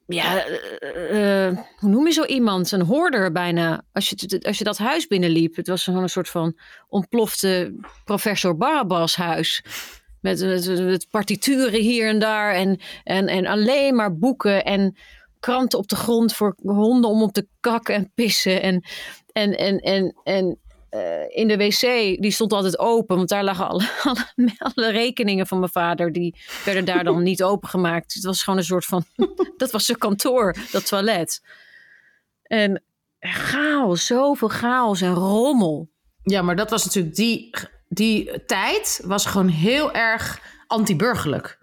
[0.05, 2.71] Ja, eh, eh, hoe noem je zo iemand?
[2.71, 3.83] Een hoorder bijna.
[3.91, 9.15] Als je, als je dat huis binnenliep, het was een soort van ontplofte professor Barabbas
[9.15, 9.63] huis.
[10.21, 14.97] Met, met, met partituren hier en daar en, en, en alleen maar boeken en
[15.39, 18.61] kranten op de grond voor honden om op te kakken en pissen.
[18.61, 18.83] En,
[19.31, 21.81] en, en, en, en eh, in de wc,
[22.21, 26.11] die stond altijd open, want daar lagen alle, alle, alle rekeningen van mijn vader.
[26.11, 28.13] Die werden daar dan niet opengemaakt.
[28.13, 29.05] Het was gewoon een soort van,
[29.57, 31.43] dat was zijn kantoor, dat toilet.
[32.43, 32.83] En
[33.19, 35.89] chaos, zoveel chaos en rommel.
[36.23, 37.49] Ja, maar dat was natuurlijk die,
[37.87, 41.57] die tijd was gewoon heel erg anti-burgerlijk.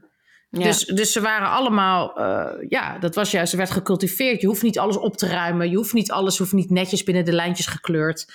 [0.50, 0.62] Ja.
[0.62, 4.40] Dus, dus ze waren allemaal, eh, ja, dat was juist, er werd gecultiveerd.
[4.40, 5.70] Je hoeft niet alles op te ruimen.
[5.70, 8.26] Je hoeft niet alles, hoeft niet netjes binnen de lijntjes gekleurd.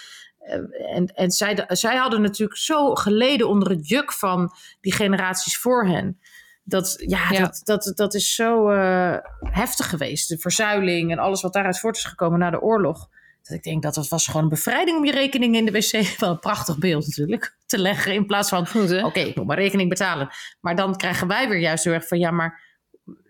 [0.41, 5.57] Eh, en en zij, zij hadden natuurlijk zo geleden onder het juk van die generaties
[5.57, 6.19] voor hen.
[6.63, 7.39] Dat, ja, Ja.
[7.39, 10.29] Dat, dat, dat is zo eh, heftig geweest.
[10.29, 13.09] De verzuiling en alles wat daaruit voort is gekomen na de oorlog.
[13.41, 15.91] Dat ik denk dat het was gewoon een bevrijding om je rekening in de wc.
[16.19, 17.57] Wel een prachtig beeld natuurlijk.
[17.65, 18.67] Te leggen in plaats van?
[19.03, 20.29] Oké, ik moet mijn rekening betalen.
[20.61, 22.61] Maar dan krijgen wij weer juist heel erg van ja, maar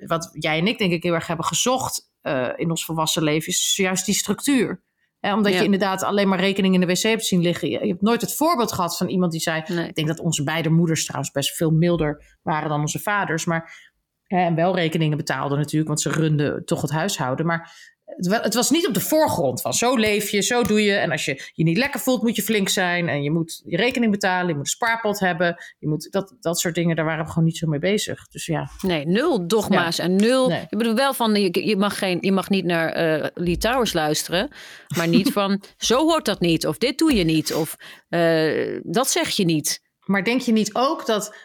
[0.06, 3.48] wat jij en ik denk ik heel erg hebben gezocht eh, in ons volwassen leven,
[3.48, 4.82] is juist die structuur.
[5.22, 5.58] Omdat Ja.
[5.58, 7.70] je inderdaad alleen maar rekening in de wc hebt zien liggen.
[7.70, 9.64] Je, je hebt nooit het voorbeeld gehad van iemand die zei.
[9.68, 9.88] Nee.
[9.88, 13.46] Ik denk dat onze beide moeders trouwens best veel milder waren dan onze vaders.
[13.46, 13.92] Maar
[14.28, 17.46] hè, en wel rekeningen betaalden natuurlijk, want ze runden toch het huishouden.
[17.46, 17.72] Maar
[18.16, 20.94] het, wa- het was niet op de voorgrond van zo leef je, zo doe je.
[20.94, 23.08] En als je je niet lekker voelt, moet je flink zijn.
[23.10, 25.64] En je moet je rekening betalen, je moet een spaarpot hebben.
[25.80, 28.28] Je moet, dat, dat soort dingen, daar waren we gewoon niet zo mee bezig.
[28.28, 30.48] Dus ja, Nee, nul dogma's en nul.
[30.48, 30.62] Nee.
[30.70, 33.94] Ik bedoel wel van je, je, mag geen, je mag niet naar eh Lee Towers
[33.94, 34.50] luisteren,
[34.98, 37.76] maar niet van zo hoort dat niet of dit doe je niet of
[38.10, 39.82] eh, dat zeg je niet.
[40.06, 41.36] Maar denk je niet ook dat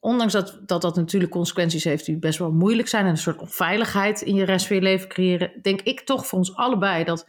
[0.00, 3.40] ondanks dat, dat dat natuurlijk consequenties heeft die best wel moeilijk zijn en een soort
[3.40, 7.26] onveiligheid in je rest van je leven creëren, denk ik toch voor ons allebei dat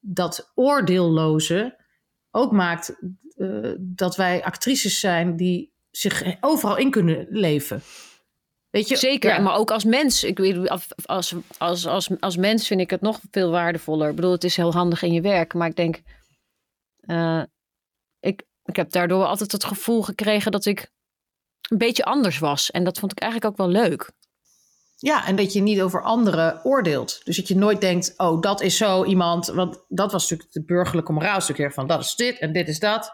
[0.00, 1.84] dat oordeelloze
[2.30, 2.98] ook maakt
[3.36, 7.82] uh, dat wij actrices zijn die zich overal in kunnen leven.
[8.70, 8.96] Weet je?
[8.96, 9.40] Zeker, ja.
[9.40, 10.24] maar ook als mens.
[10.24, 10.68] Ik weet,
[11.06, 14.08] als, als, als, als mens vind ik het nog veel waardevoller.
[14.08, 16.02] Ik bedoel, het is heel handig in je werk, maar ik denk,
[17.00, 17.42] uh,
[18.20, 20.92] ik, ik heb daardoor altijd het gevoel gekregen dat ik
[21.70, 22.70] een beetje anders was.
[22.70, 24.10] En dat vond ik eigenlijk ook wel leuk.
[24.96, 27.20] Ja, en dat je niet over anderen oordeelt.
[27.24, 29.46] Dus dat je nooit denkt, oh, dat is zo iemand.
[29.46, 33.12] Want dat was natuurlijk de burgerlijke moraalstuk van dat is dit en dit is dat.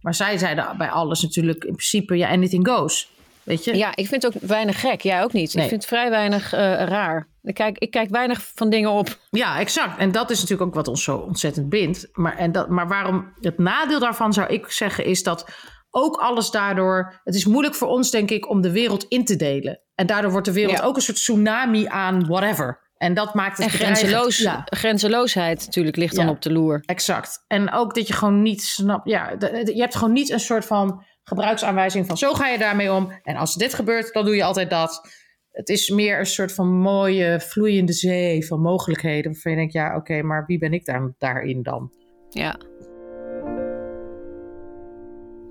[0.00, 3.10] Maar zij zeiden bij alles natuurlijk in principe, ja, anything goes.
[3.42, 3.76] Weet je?
[3.76, 5.00] Ja, ik vind het ook weinig gek.
[5.00, 5.54] Jij ook niet.
[5.54, 7.28] Ik vind het vrij weinig uh, raar.
[7.42, 9.18] Ik kijk, ik kijk weinig van dingen op.
[9.30, 9.98] Ja, exact.
[9.98, 12.08] En dat is natuurlijk ook wat ons zo ontzettend bindt.
[12.12, 15.50] Maar, en dat, maar waarom het nadeel daarvan zou ik zeggen is dat
[15.94, 17.20] ook alles daardoor.
[17.24, 19.80] Het is moeilijk voor ons, denk ik, om de wereld in te delen.
[19.94, 22.90] En daardoor wordt de wereld ook een soort tsunami aan whatever.
[22.96, 24.62] En dat maakt het en grenzeloos, ja.
[24.64, 26.82] grenzeloosheid natuurlijk ligt dan op de loer.
[26.84, 27.44] Exact.
[27.46, 29.08] En ook dat je gewoon niet snapt.
[29.08, 29.30] Ja,
[29.64, 33.12] je hebt gewoon niet een soort van gebruiksaanwijzing van zo ga je daarmee om.
[33.22, 35.08] En als dit gebeurt, dan doe je altijd dat.
[35.50, 39.32] Het is meer een soort van mooie, vloeiende zee van mogelijkheden.
[39.32, 41.92] Waarvan je denkt, ja, oké, maar wie ben ik daar, daarin dan?
[42.30, 42.56] Ja.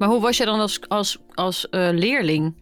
[0.01, 2.55] Maar hoe was je dan als, als, als uh, leerling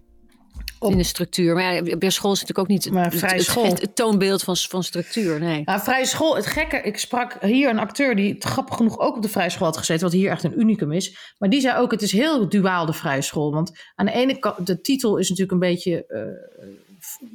[0.80, 1.56] in de structuur?
[1.56, 3.66] Maar ja, bij school is natuurlijk ook niet maar vrije het, school.
[3.66, 5.40] Het, het, toonbeeld van, van structuur.
[5.40, 5.62] Nee.
[5.66, 9.22] Nou, vrije school, het gekke, ik sprak hier een acteur die grappig genoeg ook op
[9.22, 11.34] de vrije school had gezeten, wat hier echt een unicum is.
[11.38, 13.52] Maar die zei ook: het is heel duaal de vrije school.
[13.52, 16.06] Want aan de ene kant, de titel is natuurlijk een beetje.
[16.08, 16.78] Uh,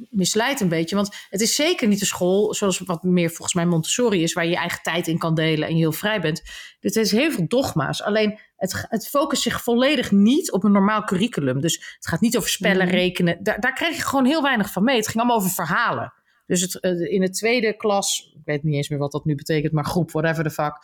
[0.09, 0.95] misleidt een beetje.
[0.95, 4.43] Want het is zeker niet de school zoals wat meer volgens mij Montessori is, waar
[4.43, 6.41] je je eigen tijd in kan delen en je heel vrij bent.
[6.79, 8.03] Dit is heel veel dogma's.
[8.03, 11.61] Alleen het, het focust zich volledig niet op een normaal curriculum.
[11.61, 12.95] Dus het gaat niet over spellen, mhm.
[12.95, 13.43] rekenen.
[13.43, 14.95] Daar, daar kreeg je gewoon heel weinig van mee.
[14.95, 16.13] Het ging allemaal over verhalen.
[16.45, 19.35] Dus het, eh, in de tweede klas, ik weet niet eens meer wat dat nu
[19.35, 20.77] betekent, maar groep, whatever the fuck,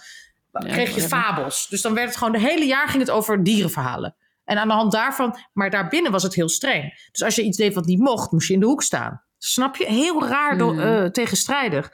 [0.52, 1.68] kreeg je fabels.
[1.70, 4.16] Dus dan werd het gewoon, de hele jaar ging het over dierenverhalen.
[4.44, 7.08] En aan de hand daarvan, maar daarbinnen was het heel streng.
[7.12, 9.24] Dus als je iets deed wat niet mocht, moest je in de hoek staan.
[9.38, 9.86] Snap je?
[9.86, 11.92] Heel raar door, uh, tegenstrijdig.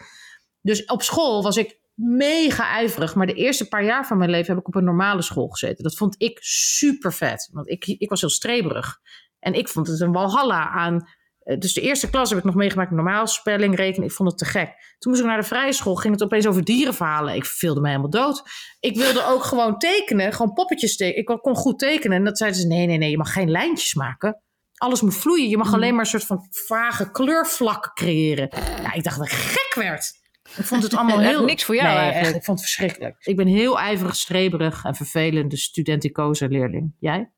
[0.61, 3.15] Dus op school was ik mega ijverig.
[3.15, 5.83] Maar de eerste paar jaar van mijn leven heb ik op een normale school gezeten.
[5.83, 7.49] Dat vond ik super vet.
[7.51, 8.99] Want ik, ik was heel streberig.
[9.39, 11.07] En ik vond het een walhalla aan.
[11.39, 14.07] Eh, dus de eerste klas heb ik nog meegemaakt normaal spelling, rekenen.
[14.07, 14.95] Ik vond het te gek.
[14.97, 15.95] Toen moest ik naar de vrije school.
[15.95, 17.35] Ging het opeens over dierenverhalen.
[17.35, 18.43] Ik verveelde me helemaal dood.
[18.79, 20.33] Ik wilde ook gewoon tekenen.
[20.33, 21.35] Gewoon poppetjes tekenen.
[21.35, 22.17] Ik kon goed tekenen.
[22.17, 23.09] En dat zeiden ze, nee, nee, nee.
[23.09, 24.41] Je mag geen lijntjes maken.
[24.73, 25.49] Alles moet vloeien.
[25.49, 25.73] Je mag mm.
[25.73, 28.49] alleen maar een soort van vage kleurvlakken creëren.
[28.81, 30.25] Ja, ik dacht dat ik gek werd.
[30.57, 31.43] Ik vond het allemaal heel...
[31.43, 32.35] Niks voor jou eigenlijk.
[32.35, 33.15] ik vond het verschrikkelijk.
[33.19, 36.95] Ik ben heel ijverig, streberig en vervelende studenticoze leerling.
[36.99, 37.31] Jij?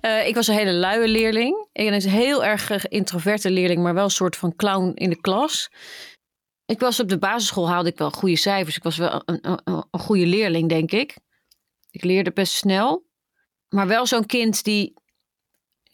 [0.00, 1.68] uh, ik was een hele luie leerling.
[1.72, 5.20] Ik ben een heel erg introverte leerling, maar wel een soort van clown in de
[5.20, 5.70] klas.
[6.66, 8.76] Ik was op de basisschool, haalde ik wel goede cijfers.
[8.76, 11.16] Ik was wel een, een, een goede leerling, denk ik.
[11.90, 13.06] Ik leerde best snel.
[13.68, 14.94] Maar wel zo'n kind die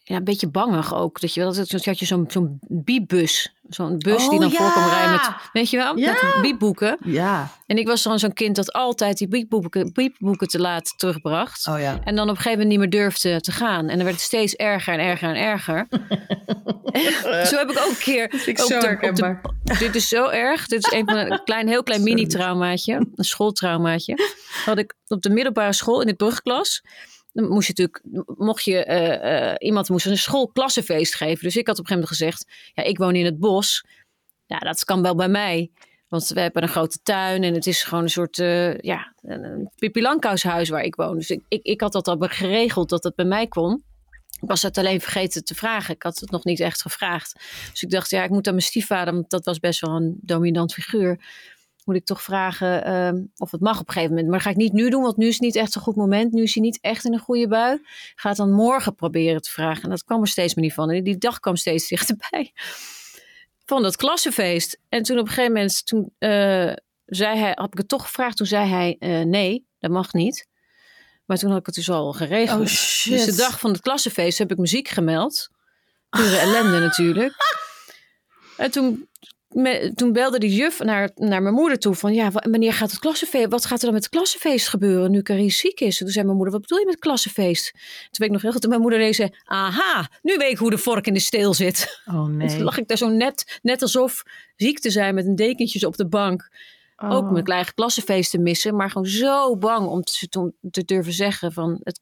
[0.04, 1.20] ja, een beetje bangig ook.
[1.20, 3.54] Dat je wel, dat had je zo'n zo'n biebus.
[3.74, 4.56] Zo'n bus die oh, dan ja.
[4.56, 6.12] voor kwam rijden met, weet je wel, ja.
[6.12, 6.98] met biepboeken.
[7.04, 7.48] Ja.
[7.66, 11.66] En ik was dan zo'n kind dat altijd die biepboeken, biepboeken te laat terugbracht.
[11.66, 11.98] Oh, ja.
[12.04, 13.88] En dan op een gegeven moment niet meer durfde te gaan.
[13.88, 15.86] En dan werd het steeds erger en erger en erger.
[17.50, 18.42] zo heb ik ook een keer...
[18.46, 19.38] ik zo de,
[19.78, 20.66] Dit is zo erg.
[20.66, 22.94] Dit is een, van een klein, heel klein mini-traumaatje.
[22.94, 24.18] Een schooltraumaatje.
[24.64, 26.82] Had ik op de middelbare school in de brugklas
[27.32, 31.44] dan moest je natuurlijk, mocht je, uh, uh, iemand moest een schoolklassenfeest geven.
[31.44, 33.84] Dus ik had op een gegeven moment gezegd, ja, ik woon in het bos.
[34.46, 35.70] Ja, dat kan wel bij mij.
[36.08, 39.70] Want we hebben een grote tuin en het is gewoon een soort, uh, ja, een
[39.76, 41.16] Pippi waar ik woon.
[41.16, 43.84] Dus ik, ik, had dat al geregeld dat het bij mij kon.
[44.40, 45.94] Ik was het alleen vergeten te vragen.
[45.94, 47.32] Ik had het nog niet echt gevraagd.
[47.70, 50.18] Dus ik dacht, ja, ik moet aan mijn stiefvader, want dat was best wel een
[50.20, 51.18] dominant figuur
[51.84, 54.28] moet ik toch vragen ehm, of het mag op een gegeven moment.
[54.28, 55.96] Maar dat ga ik niet nu doen, want nu is het niet echt een goed
[55.96, 56.32] moment.
[56.32, 57.80] Nu is hij niet echt in een goede bui.
[58.14, 59.82] Ga het dan morgen proberen te vragen.
[59.82, 60.90] En dat kwam er steeds meer niet van.
[60.90, 62.52] En die dag kwam steeds dichterbij.
[63.64, 64.80] Van dat klassenfeest.
[64.88, 66.72] En toen op een gegeven moment, toen uh,
[67.06, 68.36] zei hij, had ik het toch gevraagd.
[68.36, 70.48] Toen zei hij, uh, nee, dat mag niet.
[71.24, 72.60] Maar toen had ik het dus al geregeld.
[72.60, 72.66] Oh,
[73.12, 75.50] dus de dag van het klassenfeest heb ik muziek gemeld.
[76.08, 77.34] Pure ellende natuurlijk.
[78.56, 79.08] En toen
[79.94, 83.48] toen belde die juf naar, naar mijn moeder toe van ja, wanneer gaat het klassenfeest?
[83.48, 85.98] Wat gaat er dan met het klassenfeest gebeuren nu Carice ziek is?
[85.98, 87.70] Toen zei mijn moeder, wat bedoel je met klassenfeest?
[87.72, 90.78] Toen weet ik nog heel goed, mijn moeder zei, aha, nu weet ik hoe de
[90.78, 92.02] vork in de steel zit.
[92.06, 92.48] Oh nee.
[92.48, 94.22] toen lag ik daar zo net, net alsof
[94.56, 96.50] ziek te zijn met een dekentjes op de bank.
[96.96, 101.12] Ook mijn eigen klassenfeest te missen, maar gewoon zo bang om te, om te durven
[101.12, 102.00] zeggen van het,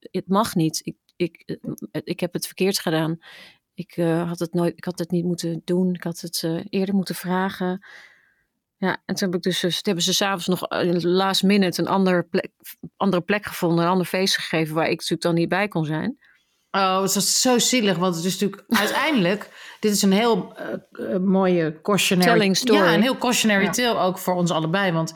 [0.00, 0.80] het mag niet.
[0.84, 1.42] Ik, ik,
[1.90, 3.18] eh, ik heb het verkeerd gedaan.
[3.74, 5.94] Ik, eh, had het nooit, ik had het niet moeten doen.
[5.94, 7.86] Ik had het eh, eerder moeten vragen.
[8.76, 10.66] Ja, en toen heb ik dus, dus hebben ze s'avonds nog
[11.02, 12.50] last minute een ander plek,
[12.96, 16.18] andere plek gevonden, een ander feest gegeven waar ik natuurlijk dan niet bij kon zijn.
[16.72, 19.50] Oh, het is zo zielig, want het is natuurlijk uiteindelijk...
[19.80, 20.56] Dit is een heel
[20.92, 22.32] uh, mooie cautionary...
[22.32, 22.78] Telling story.
[22.78, 23.70] Ja, een heel cautionary Ja.
[23.70, 24.92] tale ook voor ons allebei.
[24.92, 25.12] Want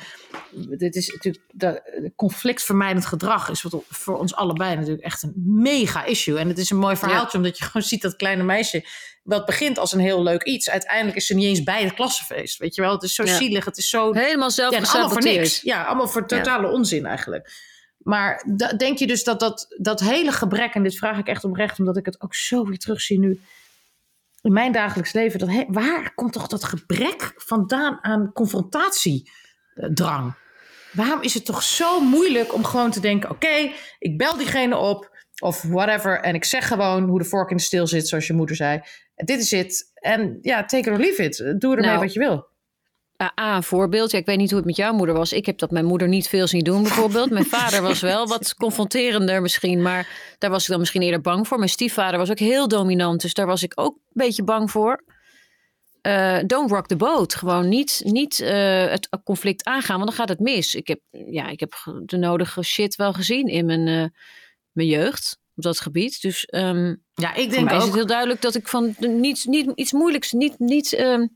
[0.79, 1.45] dit is natuurlijk...
[1.53, 1.81] Dat
[2.17, 6.39] conflictvermijdend gedrag is wat voor ons allebei natuurlijk echt een mega issue.
[6.39, 8.85] En het is een mooi verhaaltje, omdat je gewoon ziet dat kleine meisje...
[9.23, 10.71] wat begint als een heel leuk iets.
[10.71, 12.59] Uiteindelijk is ze niet eens bij het klassenfeest.
[12.59, 13.37] Weet je wel, het is zo Ja.
[13.37, 13.65] zielig.
[13.65, 14.13] Het is zo...
[14.13, 15.61] Helemaal zelf Ja, en allemaal voor niks.
[15.61, 17.51] Ja, allemaal voor totale onzin eigenlijk.
[18.07, 18.45] Maar
[18.77, 21.97] denk je dus dat, dat dat hele gebrek, en dit vraag ik echt oprecht, omdat
[21.97, 23.41] ik het ook zo weer terugzie nu
[24.41, 30.35] in mijn dagelijks leven, dat he- waar komt toch dat gebrek vandaan aan confrontatiedrang?
[30.93, 35.17] Waarom is het toch zo moeilijk om gewoon te denken: oké, ik bel diegene op
[35.39, 38.33] of whatever, en ik zeg gewoon hoe de vork in de steel zit, zoals je
[38.33, 38.81] moeder zei.
[39.15, 39.91] Dit is het.
[39.95, 41.37] En ja, take it or leave it.
[41.61, 42.47] Doe ermee Nou, wat je wil.
[43.17, 44.11] Ah, ah, een voorbeeld.
[44.11, 45.33] Ja, ik weet niet hoe het met jouw moeder was.
[45.33, 47.31] Ik heb dat mijn moeder niet veel zien doen, bijvoorbeeld.
[47.31, 51.49] Mijn vader was wel wat confronterender misschien, maar daar was ik dan misschien eerder bang
[51.49, 51.59] voor.
[51.59, 55.05] Mijn stiefvader was ook heel dominant, dus daar was ik ook een beetje bang voor.
[56.01, 57.35] Eh, don't rock the boat.
[57.35, 60.75] Gewoon niet, niet eh, het conflict aangaan, want dan gaat het mis.
[60.75, 61.75] Ik heb, ja, ik heb
[62.05, 64.21] de nodige shit wel gezien in mijn, eh,
[64.73, 66.21] mijn jeugd op dat gebied.
[66.23, 67.87] Dus ehm, Ja, ik denk mij is ook.
[67.87, 71.27] het heel duidelijk dat ik van de- niet, niet iets moeilijks, niet, niet ehm,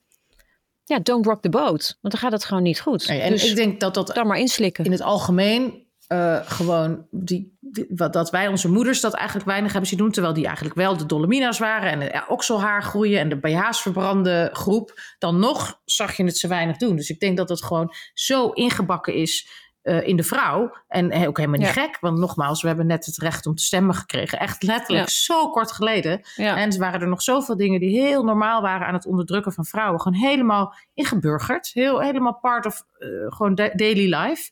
[0.90, 1.98] ja, don't rock the boat.
[2.00, 3.09] Want dan gaat het gewoon niet goed.
[3.09, 4.85] Nee, en dus ik denk dat dat dan maar inslikken.
[4.85, 9.70] in het algemeen eh, gewoon die, die- wat, dat wij onze moeders dat eigenlijk weinig
[9.70, 13.29] hebben zien doen, terwijl die eigenlijk wel de Dolomina's waren en de okselhaar groeien en
[13.29, 16.96] de BH's verbrande groep, dan nog zag je het ze weinig doen.
[16.96, 19.48] Dus ik denk dat het gewoon zo ingebakken is
[19.90, 21.83] eh, in de vrouw en eh, ook helemaal niet Ja.
[21.83, 25.14] gek, want nogmaals, we hebben net het recht om te stemmen gekregen, echt letterlijk Ja.
[25.14, 26.20] zo kort geleden.
[26.37, 26.57] Ja.
[26.57, 29.64] En er waren er nog zoveel dingen die heel normaal waren aan het onderdrukken van
[29.64, 30.00] vrouwen.
[30.00, 31.70] Gewoon helemaal ingeburgerd.
[31.72, 34.50] Heel, helemaal part of eh, gewoon da- daily life.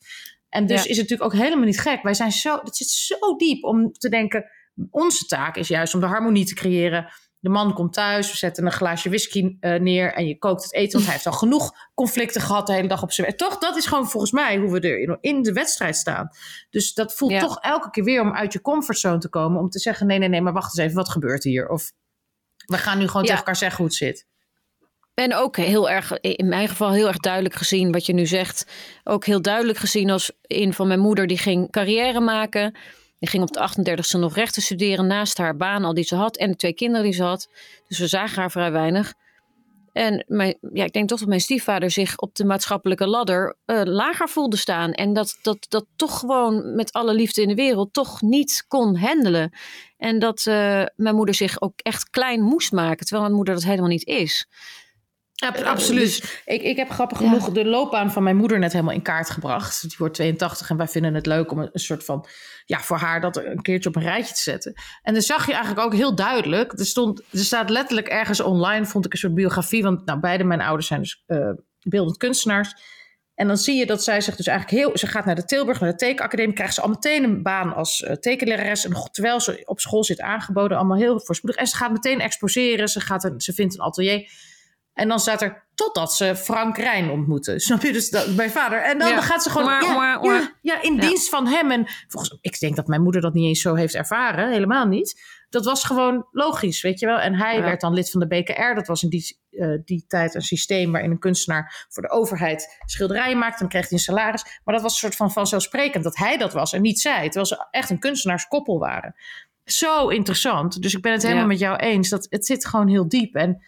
[0.49, 2.01] En dus is het natuurlijk ook helemaal niet gek.
[2.01, 4.45] Wij zijn zo, het zit zo diep om te denken...
[4.91, 7.11] onze taak is juist om de harmonie te creëren.
[7.41, 10.13] De man komt thuis, we zetten een glaasje whisky eh, neer...
[10.13, 12.67] en je kookt het eten, want hij heeft al genoeg conflicten gehad...
[12.67, 13.39] de hele dag op zijn werk.
[13.39, 16.29] Toch, dat is gewoon volgens mij hoe we er in, in de wedstrijd staan.
[16.69, 17.39] Dus dat voelt Ja.
[17.39, 19.59] toch elke keer weer om uit je comfortzone te komen...
[19.59, 21.69] om te zeggen, nee, nee, nee, maar wacht eens even, wat gebeurt hier?
[21.69, 21.91] Of
[22.65, 23.27] we gaan nu gewoon Ja.
[23.27, 24.27] tegen elkaar zeggen hoe het zit.
[25.13, 28.65] En ook heel erg, in mijn geval heel erg duidelijk gezien wat je nu zegt.
[29.03, 32.75] Ook heel duidelijk gezien als een van mijn moeder die ging carrière maken.
[33.19, 36.37] Die ging op de 38e nog rechten studeren naast haar baan al die ze had.
[36.37, 37.49] En de twee kinderen die ze had.
[37.87, 39.13] Dus we zagen haar vrij weinig.
[39.93, 43.81] En mijn, ja, ik denk toch dat mijn stiefvader zich op de maatschappelijke ladder eh,
[43.83, 44.91] lager voelde staan.
[44.91, 48.97] En dat, dat, dat toch gewoon met alle liefde in de wereld toch niet kon
[48.97, 49.51] handelen.
[49.97, 53.05] En dat eh, mijn moeder zich ook echt klein moest maken.
[53.05, 54.47] Terwijl mijn moeder dat helemaal niet is.
[55.39, 56.21] Eh, absoluut.
[56.21, 57.27] dus- ik, ik heb grappig Ja.
[57.27, 59.81] genoeg de loopbaan van mijn moeder net helemaal in kaart gebracht.
[59.81, 62.25] Die wordt 82 en wij vinden het leuk om een, een soort van...
[62.65, 64.73] Ja, voor haar dat een keertje op een rijtje te zetten.
[65.01, 66.79] En dan zag je eigenlijk ook heel duidelijk...
[66.79, 69.83] Er, stond, er staat letterlijk ergens online, vond ik een soort biografie...
[69.83, 71.49] want nou, beide mijn ouders zijn dus eh,
[71.79, 72.73] beeldend kunstenaars...
[73.35, 74.97] En dan zie je dat zij zich dus eigenlijk heel...
[74.97, 76.53] Ze gaat naar de Tilburg, naar de tekenacademie...
[76.53, 78.85] krijgt ze al meteen een baan als eh, tekenlerares...
[78.85, 80.77] en terwijl ze op school zit aangeboden...
[80.77, 81.59] allemaal heel voorspoedig.
[81.59, 82.87] En ze gaat meteen exposeren.
[82.87, 84.31] Ze, gaat een, ze vindt een atelier...
[84.99, 87.59] En dan staat er totdat ze Frank Rijn ontmoeten.
[87.69, 87.91] Snap je?
[87.91, 88.81] Dus dat, mijn vader.
[88.83, 89.13] En dan, Ja.
[89.13, 91.71] dan gaat ze gewoon ja, ja, ja, in dienst van hem.
[91.71, 94.51] En volgens, ik denk dat mijn moeder dat niet eens zo heeft ervaren.
[94.51, 95.37] Helemaal niet.
[95.49, 97.19] Dat was gewoon logisch, weet je wel.
[97.19, 98.75] En hij werd dan lid van de BKR.
[98.75, 102.77] Dat was in die, eh, die tijd een systeem waarin een kunstenaar voor de overheid
[102.85, 103.59] schilderijen maakte.
[103.59, 104.43] Dan kreeg hij een salaris.
[104.63, 107.23] Maar dat was een soort van vanzelfsprekend dat hij dat was en niet zij.
[107.23, 109.15] Terwijl ze echt een kunstenaarskoppel waren.
[109.65, 110.81] Zo interessant.
[110.81, 112.09] Dus ik ben het helemaal met jou eens.
[112.09, 113.35] Dat het zit gewoon heel diep.
[113.35, 113.63] En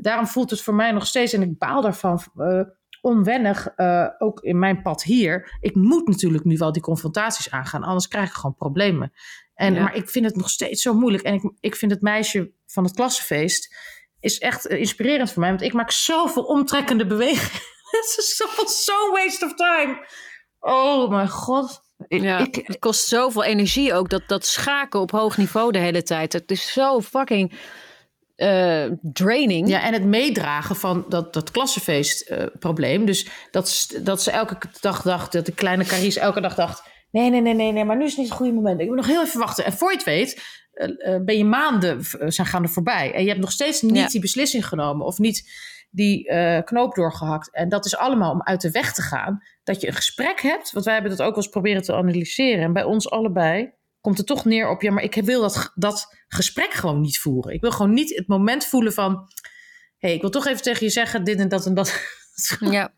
[0.00, 2.60] daarom voelt het voor mij nog steeds, en ik baal daarvan, eh,
[3.00, 5.56] onwennig, eh, ook in mijn pad hier.
[5.60, 9.12] Ik moet natuurlijk nu wel die confrontaties aangaan, anders krijg ik gewoon problemen.
[9.54, 9.82] En, Ja.
[9.82, 11.24] Maar ik vind het nog steeds zo moeilijk.
[11.24, 13.76] En ik, ik vind het meisje van het klassenfeest
[14.20, 17.62] is echt eh, inspirerend voor mij, want ik maak zoveel omtrekkende bewegingen.
[17.90, 20.06] Het is zo- zo'n waste of time.
[20.60, 21.80] Oh mijn god.
[22.08, 25.78] Ik, Ja, ik, het kost zoveel energie ook, dat, dat schaken op hoog niveau de
[25.78, 26.32] hele tijd.
[26.32, 27.52] Het is zo fucking
[28.40, 29.68] eh, draining.
[29.68, 33.04] Ja, en het meedragen van dat, dat klassenfeest-probleem.
[33.04, 36.82] dus dat, dat ze elke dag dacht, dat de kleine Carice elke dag dacht...
[37.10, 38.80] Nee, nee, nee, nee, nee, maar nu is het niet het goede moment.
[38.80, 39.64] Ik moet nog heel even wachten.
[39.64, 43.12] En voor je het weet, eh, eh, ben je maanden eh, zijn gaan er voorbij.
[43.14, 44.06] En je hebt nog steeds niet Ja.
[44.06, 45.50] die beslissing genomen of niet
[45.90, 47.52] die eh, knoop doorgehakt.
[47.52, 49.42] En dat is allemaal om uit de weg te gaan.
[49.64, 52.64] Dat je een gesprek hebt, want wij hebben dat ook wel eens proberen te analyseren.
[52.64, 56.16] En bij ons allebei komt het toch neer op, ja, maar ik wil dat, dat
[56.28, 57.52] gesprek gewoon niet voeren.
[57.52, 60.86] Ik wil gewoon niet het moment voelen van, hé, hey, ik wil toch even tegen
[60.86, 61.94] je zeggen dit en dat en dat.
[62.60, 62.92] Ja.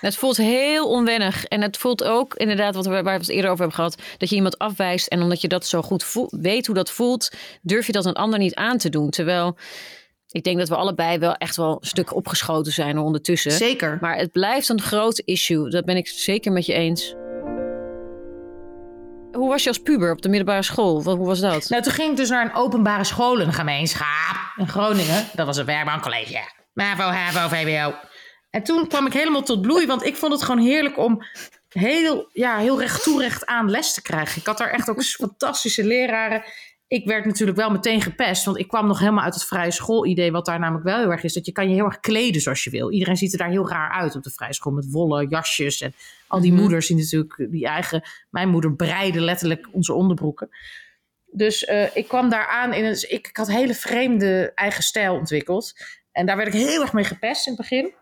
[0.00, 1.44] Het voelt heel onwennig.
[1.44, 4.28] En het voelt ook inderdaad, wat we, waar we het eerder over hebben gehad, dat
[4.28, 5.06] je iemand afwijst.
[5.06, 8.12] En omdat je dat zo goed voelt, weet hoe dat voelt, durf je dat een
[8.12, 9.10] ander niet aan te doen.
[9.10, 9.56] Terwijl
[10.28, 13.52] ik denk dat we allebei wel echt wel een stuk opgeschoten zijn ondertussen.
[13.52, 13.98] Zeker.
[14.00, 15.70] Maar het blijft een groot issue.
[15.70, 17.14] Dat ben ik zeker met je eens.
[19.34, 21.02] Hoe was je als puber op de middelbare school?
[21.02, 21.68] Wat, hoe was dat?
[21.68, 25.26] Nou, toen ging ik dus naar een openbare school in een gemeenschap in Groningen.
[25.32, 26.40] Dat was een werkbankcollege.
[26.72, 27.94] MAVO, HAVO, VWO.
[28.50, 31.22] En toen kwam ik helemaal tot bloei, want ik vond het gewoon heerlijk om
[31.68, 34.40] heel, ja, heel recht toe recht aan les te krijgen.
[34.40, 36.42] Ik had daar echt ook fantastische leraren.
[36.94, 40.32] Ik werd natuurlijk wel meteen gepest, want ik kwam nog helemaal uit het vrije schoolidee,
[40.32, 42.64] wat daar namelijk wel heel erg is, dat je kan je heel erg kleden zoals
[42.64, 42.92] je wil.
[42.92, 45.94] Iedereen ziet er daar heel raar uit op de vrije school, met wollen jasjes en
[46.26, 46.60] al die Mhm.
[46.60, 50.48] moeders die natuurlijk die eigen, mijn moeder breide letterlijk onze onderbroeken.
[51.30, 55.14] Dus eh, ik kwam daar aan in een, ik, ik had hele vreemde eigen stijl
[55.14, 55.72] ontwikkeld.
[56.12, 57.94] En daar werd ik heel erg mee gepest in het begin.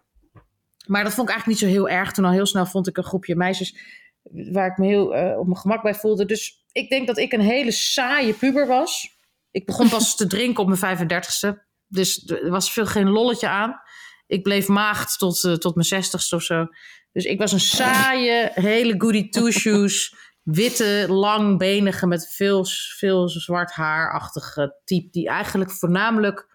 [0.86, 2.12] Maar dat vond ik eigenlijk niet zo heel erg.
[2.12, 5.46] Toen al heel snel vond ik een groepje meisjes waar ik me heel eh, op
[5.46, 6.24] mijn gemak bij voelde.
[6.24, 9.16] Dus ik denk dat ik een hele saaie puber was.
[9.50, 11.70] Ik begon pas te drinken op mijn 35ste.
[11.86, 13.80] Dus er was veel geen lolletje aan.
[14.26, 16.66] Ik bleef maagd tot, eh, tot mijn 60ste of zo.
[17.12, 22.64] Dus ik was een saaie, hele goody two-shoes, witte, langbenige met veel,
[22.98, 25.10] veel zwart haarachtige type.
[25.10, 26.50] Die eigenlijk voornamelijk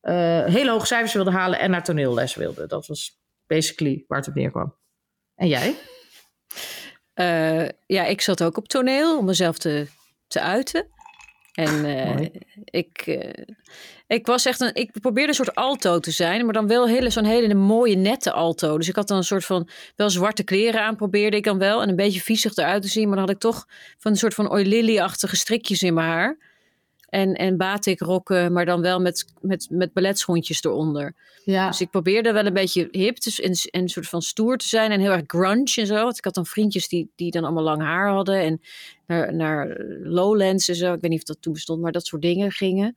[0.00, 2.66] eh, hele hoge cijfers wilde halen en naar toneelles wilde.
[2.66, 4.76] Dat was basically waar het op neerkwam.
[5.34, 5.76] En jij?
[7.14, 9.86] Eh, ja, ik zat ook op toneel om mezelf te,
[10.26, 10.86] te uiten.
[11.52, 12.28] En eh,
[12.64, 13.44] ik, eh,
[14.06, 14.74] ik was echt een.
[14.74, 18.32] Ik probeerde een soort alto te zijn, maar dan wel hele, zo'n hele mooie nette
[18.32, 18.76] alto.
[18.76, 21.82] Dus ik had dan een soort van wel zwarte kleren aan, probeerde ik dan wel.
[21.82, 23.66] En een beetje viezig eruit te zien, maar dan had ik toch
[23.98, 26.51] van een soort van oilily-achtige strikjes in mijn haar.
[27.12, 31.14] En, en batik rokken, maar dan wel met, met, met balletschoentjes eronder.
[31.44, 31.66] Ja.
[31.66, 34.68] Dus ik probeerde wel een beetje hip te, en, en een soort van stoer te
[34.68, 35.94] zijn en heel erg grunge en zo.
[35.94, 38.60] Want ik had dan vriendjes die, die dan allemaal lang haar hadden en
[39.06, 40.92] naar, naar Lowlands en zo.
[40.92, 42.96] Ik weet niet of dat toen bestond, maar dat soort dingen gingen.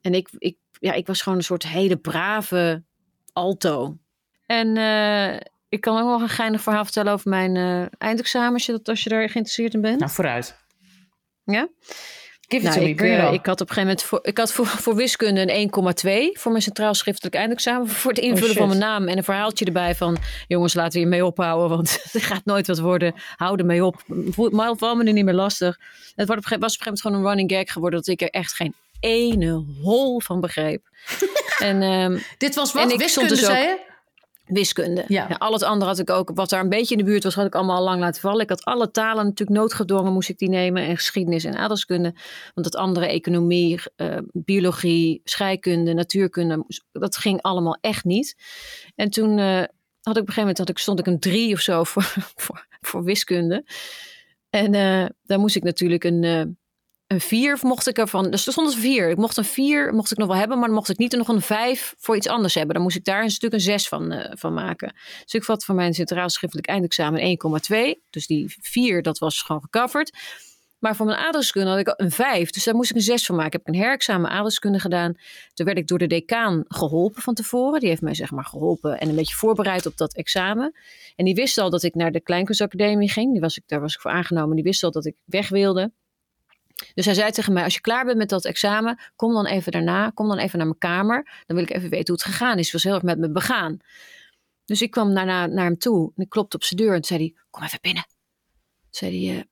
[0.00, 2.82] En ik, ik, ja, ik was gewoon een soort hele brave
[3.32, 3.96] alto.
[4.46, 8.66] En eh, ik kan ook nog een geinig verhaal vertellen over mijn eh, eindexamen, als
[8.66, 9.98] je, dat, als je daar geïnteresseerd in bent.
[9.98, 10.56] Nou, vooruit.
[11.44, 11.68] Ja?
[12.48, 14.38] Give it Nou, to me, ik, eh, ik had op een gegeven moment voor, ik
[14.38, 15.70] had voor, voor wiskunde een
[16.32, 17.88] 1,2 voor mijn centraal schriftelijk eindexamen.
[18.02, 18.58] Voor het invullen Oh, shit.
[18.58, 20.16] van mijn naam en een verhaaltje erbij van
[20.48, 23.14] jongens, laten we hiermee ophouden, want het gaat nooit wat worden.
[23.36, 24.02] Hou ermee op.
[24.30, 25.76] Voel me er niet meer lastig.
[26.14, 28.52] Het was op een gegeven moment gewoon een running gag geworden dat ik er echt
[28.52, 30.82] geen ene hol van begreep.
[31.58, 32.92] en ehm, Dit was en wat?
[33.00, 33.94] ik stond Wiskunde, dus ook- zei je?
[34.46, 35.04] Wiskunde.
[35.08, 35.26] Ja.
[35.26, 37.46] al het andere had ik ook, wat daar een beetje in de buurt was, had
[37.46, 38.42] ik allemaal al lang laten vallen.
[38.42, 40.82] Ik had alle talen natuurlijk noodgedwongen, moest ik die nemen.
[40.82, 42.14] En geschiedenis en aardrijkskunde.
[42.54, 48.36] Want het andere, economie, eh, biologie, scheikunde, natuurkunde, dat ging allemaal echt niet.
[48.94, 49.62] En toen eh,
[50.00, 52.02] had ik op een gegeven moment, had ik, stond ik een drie of zo voor,
[52.44, 53.64] voor, voor wiskunde.
[54.50, 56.58] En eh, daar moest ik natuurlijk een...
[57.06, 58.30] een vier mocht ik ervan.
[58.30, 59.10] Dus er stond een vier.
[59.10, 61.18] Ik mocht een vier mocht ik nog wel hebben, maar dan mocht ik niet er
[61.18, 62.74] nog een vijf voor iets anders hebben.
[62.74, 64.92] Dan moest ik daar een stuk een zes van, eh, van maken.
[65.22, 68.02] Dus ik had voor mijn centraal schriftelijk eindexamen 1,2.
[68.10, 70.18] Dus die vier, dat was gewoon gecoverd.
[70.78, 72.50] Maar voor mijn aardrijkskunde had ik een vijf.
[72.50, 73.52] Dus daar moest ik een zes van maken.
[73.52, 75.14] Heb ik een herexamen aardrijkskunde gedaan.
[75.54, 77.80] Toen werd ik door de decaan geholpen van tevoren.
[77.80, 80.78] Die heeft mij zeg maar geholpen en een beetje voorbereid op dat examen.
[81.16, 83.32] En die wist al dat ik naar de Kleinkunstacademie ging.
[83.32, 84.54] Die was ik, daar was ik voor aangenomen.
[84.54, 85.92] Die wist al dat ik weg wilde.
[86.94, 89.72] Dus hij zei tegen mij: Als je klaar bent met dat examen, kom dan even
[89.72, 90.10] daarna.
[90.10, 91.42] Kom dan even naar mijn kamer.
[91.46, 92.64] Dan wil ik even weten hoe het gegaan is.
[92.64, 93.78] Hij was heel erg met me begaan.
[94.64, 96.12] Dus ik kwam daarna naar hem toe.
[96.16, 96.94] En ik klopte op zijn deur.
[96.94, 98.06] En zei hij: Kom even binnen.
[98.90, 99.42] Zei hij: eh,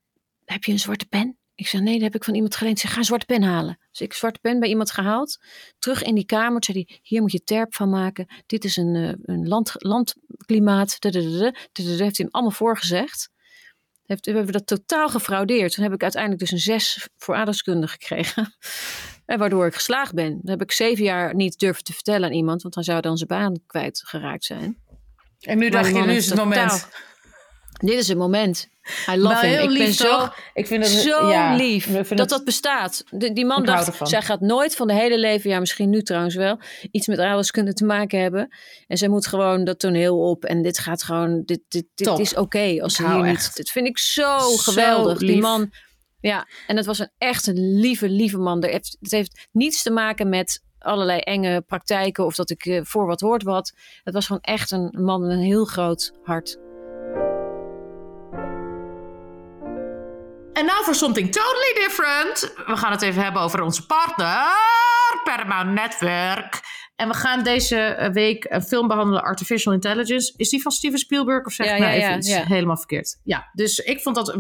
[0.45, 1.39] Heb je een zwarte pen?
[1.55, 2.77] Ik zei: Nee, dat heb ik van iemand geleend.
[2.77, 3.79] Ik zei: Ga een zwarte pen halen.
[3.91, 5.41] Dus ik zwarte pen bij iemand gehaald.
[5.79, 6.61] Terug in die kamer.
[6.61, 8.27] Toen zei hij: Hier moet je terp van maken.
[8.47, 10.97] Dit is een, eh, een land, landklimaat.
[11.01, 11.37] Heeft
[11.97, 13.33] hij hem allemaal voorgezegd
[14.07, 15.75] heeft, hebben we dat totaal gefraudeerd.
[15.75, 18.53] Toen heb ik uiteindelijk dus een zes voor aardrijkskunde gekregen.
[19.27, 20.31] En waardoor ik geslaagd ben.
[20.31, 23.17] Dat heb ik zeven jaar niet durven te vertellen aan iemand, want hij zou dan
[23.17, 24.79] zijn baan kwijtgeraakt zijn.
[25.41, 26.89] En nu Maar dacht je, nu is het moment.
[27.81, 28.69] Dit is het moment.
[29.11, 29.71] I love him.
[29.71, 30.29] Ik ben zo?
[30.55, 33.05] Ik vind het zo ja, lief dat het- dat bestaat.
[33.11, 36.35] De- die man dacht, zij gaat nooit van de hele leven, ja misschien nu trouwens
[36.35, 36.59] wel,
[36.91, 38.49] iets met aardrijkskunde te maken hebben.
[38.87, 40.45] En zij moet gewoon dat toneel op.
[40.45, 43.27] En dit gaat gewoon, dit, dit, dit is oké als ze hier echt.
[43.47, 43.55] niet.
[43.57, 45.19] Dit vind ik zo, Zo geweldig.
[45.19, 45.71] Die man,
[46.21, 48.65] ja, en het was een echt een lieve, lieve man.
[48.65, 53.07] Heeft- Het heeft niets te maken met allerlei enge praktijken of dat ik eh, voor
[53.07, 53.73] wat hoort wat.
[54.03, 56.59] Het was gewoon echt een man met een heel groot hart.
[60.55, 62.53] En nou voor something totally different.
[62.67, 64.47] We gaan het even hebben over onze partner,
[65.25, 66.61] Paramount Network.
[66.97, 70.35] En we gaan deze eh, week een film behandelen, Artificial Intelligence.
[70.37, 72.77] Is die van Steven Spielberg of zeg Ja, ik nou ja, even ja, iets helemaal
[72.77, 73.21] verkeerd?
[73.25, 74.37] Ja, dus ik vond dat,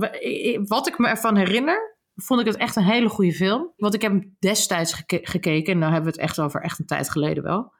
[0.66, 3.72] wat ik me ervan herinner, vond ik het echt een hele goede film.
[3.76, 6.78] Want ik heb hem destijds geke- gekeken, en nou hebben we het echt over echt
[6.78, 7.72] een tijd geleden wel.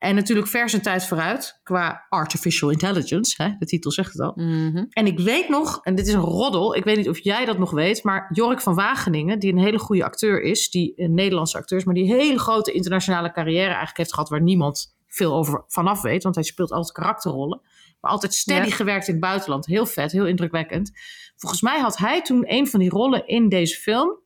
[0.00, 3.50] En natuurlijk vers een tijd vooruit qua Artificial Intelligence, hè?
[3.58, 4.32] de titel zegt het al.
[4.34, 4.84] Mhm.
[4.90, 7.58] En ik weet nog, en dit is een roddel, ik weet niet of jij dat
[7.58, 11.56] nog weet, maar Jorik van Wageningen, die een hele goede acteur is, die een Nederlandse
[11.58, 15.34] acteur is, maar die een hele grote internationale carrière eigenlijk heeft gehad waar niemand veel
[15.34, 17.60] over vanaf weet, want hij speelt altijd karakterrollen,
[18.00, 18.74] maar altijd steady Ja.
[18.74, 19.66] gewerkt in het buitenland.
[19.66, 20.90] Heel vet, heel indrukwekkend.
[21.36, 24.18] Volgens mij had hij toen een van die rollen in deze film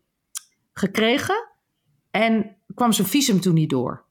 [0.72, 1.48] gekregen
[2.10, 4.03] en kwam zijn visum toen niet door.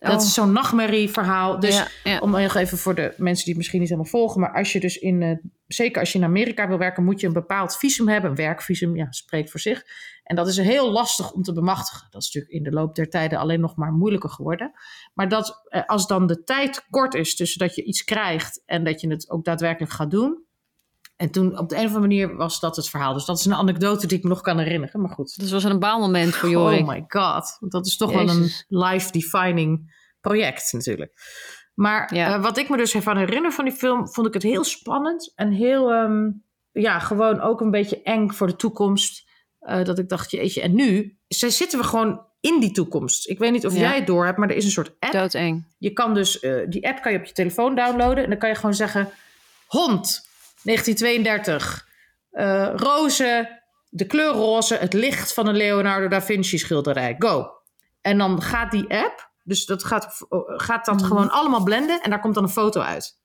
[0.00, 0.26] Dat Oh.
[0.26, 1.60] is zo'n nachtmerrieverhaal.
[1.60, 2.18] Dus Ja, ja.
[2.18, 4.40] om even voor de mensen die het misschien niet helemaal volgen.
[4.40, 5.36] Maar als je dus in, eh,
[5.66, 8.30] zeker als je in Amerika wil werken, moet je een bepaald visum hebben.
[8.30, 9.82] Een werkvisum, ja, spreekt voor zich.
[10.22, 12.06] En dat is heel lastig om te bemachtigen.
[12.10, 14.72] Dat is natuurlijk in de loop der tijden alleen nog maar moeilijker geworden.
[15.14, 18.84] Maar dat eh, als dan de tijd kort is tussen dat je iets krijgt en
[18.84, 20.44] dat je het ook daadwerkelijk gaat doen.
[21.20, 23.12] En toen op de een of andere manier was dat het verhaal.
[23.14, 25.00] Dus dat is een anekdote die ik me nog kan herinneren.
[25.00, 25.38] Maar goed.
[25.38, 26.80] Dat was een baalmoment voor Jorik.
[26.80, 27.56] Oh my god.
[27.60, 31.12] Want Dat is toch wel een life-defining project natuurlijk.
[31.74, 32.34] Maar Ja.
[32.34, 35.32] eh, wat ik me dus ervan herinner van die film, vond ik het heel spannend.
[35.34, 36.30] En heel, ehm,
[36.72, 39.28] ja, gewoon ook een beetje eng voor de toekomst.
[39.58, 43.28] Eh, dat ik dacht, jeetje, en nu zitten we gewoon in die toekomst.
[43.28, 43.78] Ik weet niet of Ja.
[43.80, 45.12] jij het door hebt, maar er is een soort app.
[45.12, 45.64] Doodeng.
[45.78, 48.24] Je kan dus, eh, die app kan je op je telefoon downloaden.
[48.24, 49.08] En dan kan je gewoon zeggen,
[49.66, 50.28] hond,
[50.62, 51.88] 1932,
[52.30, 57.14] eh roze, de kleur roze, het licht van een Leonardo da Vinci schilderij.
[57.18, 57.50] Go.
[58.00, 60.96] En dan gaat die app, dus dat gaat, gaat Mhm.
[60.96, 63.18] dat gewoon allemaal blenden en daar komt dan een foto uit.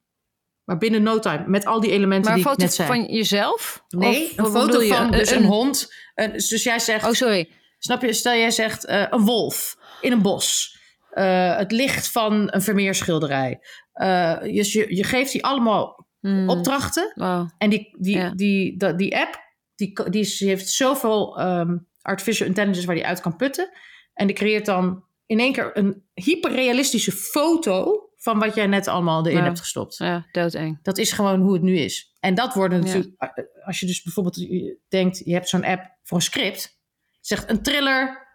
[0.64, 2.88] Maar binnen no time, met al die elementen Maar een die ik foto net zei.
[2.88, 3.84] van jezelf?
[3.90, 5.94] nee, Of een foto van dus een, hond.
[6.16, 7.50] Een, dus jij zegt, Oh, sorry.
[7.78, 10.78] snap je, stel jij zegt eh, een wolf in een bos.
[11.10, 13.60] Eh, het licht van een Vermeerschilderij.
[13.94, 16.50] Eh, dus je, je geeft die allemaal Hmm.
[16.50, 17.12] opdrachten.
[17.16, 17.50] Wow.
[17.58, 18.30] En die, die, Ja.
[18.30, 19.44] die, die, die app,
[19.76, 23.70] die, die is- die heeft zoveel ehm, artificial intelligence waar die uit kan putten.
[24.14, 29.26] En die creëert dan in één keer een hyperrealistische foto van wat jij net allemaal
[29.26, 29.44] erin Ja.
[29.44, 29.98] hebt gestopt.
[29.98, 30.80] Ja, doodeng.
[30.82, 32.14] Dat is gewoon hoe het nu is.
[32.20, 33.30] En dat worden natuurlijk, eh,
[33.66, 36.80] als je dus bijvoorbeeld je denkt, je hebt zo'n app voor een script,
[37.22, 38.28] zegt een thriller,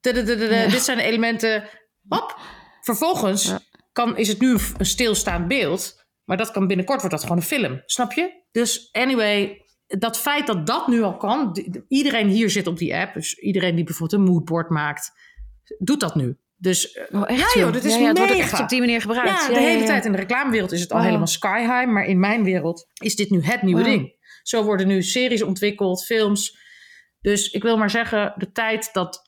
[0.00, 0.12] Ja.
[0.68, 1.68] dit zijn de elementen,
[2.08, 2.38] hop.
[2.80, 3.54] Vervolgens
[3.92, 7.42] kan, is het nu een stilstaand beeld, maar dat kan binnenkort wordt dat gewoon een
[7.42, 8.42] film, snap je?
[8.52, 11.56] Dus anyway, dat feit dat dat nu al kan,
[11.88, 15.12] iedereen hier zit op die app, dus iedereen die bijvoorbeeld een moodboard maakt,
[15.78, 16.36] doet dat nu.
[16.58, 18.68] Dus eh, Oh, echt, ja joh, dat is ja, ja, het wordt ook echt op
[18.68, 19.30] die manier gebruikt.
[19.40, 21.06] Ja, de hele tijd in de reclamewereld is het al Wow.
[21.06, 21.86] helemaal sky high.
[21.86, 23.90] Maar in mijn wereld is dit nu het nieuwe Wow.
[23.90, 24.14] ding.
[24.42, 26.58] Zo worden nu series ontwikkeld, films.
[27.20, 29.22] Dus ik wil maar zeggen, de tijd dat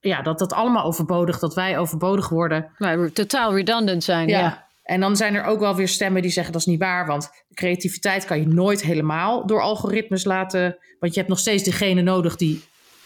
[0.00, 2.72] ja, dat, dat allemaal overbodig, dat wij overbodig worden.
[2.78, 4.28] Maar totaal redundant zijn.
[4.28, 4.68] Ja.
[4.82, 7.06] En dan zijn er ook wel weer stemmen die zeggen dat is niet waar.
[7.06, 10.78] Want creativiteit kan je nooit helemaal door algoritmes laten.
[10.98, 12.64] Want je hebt nog steeds degene nodig die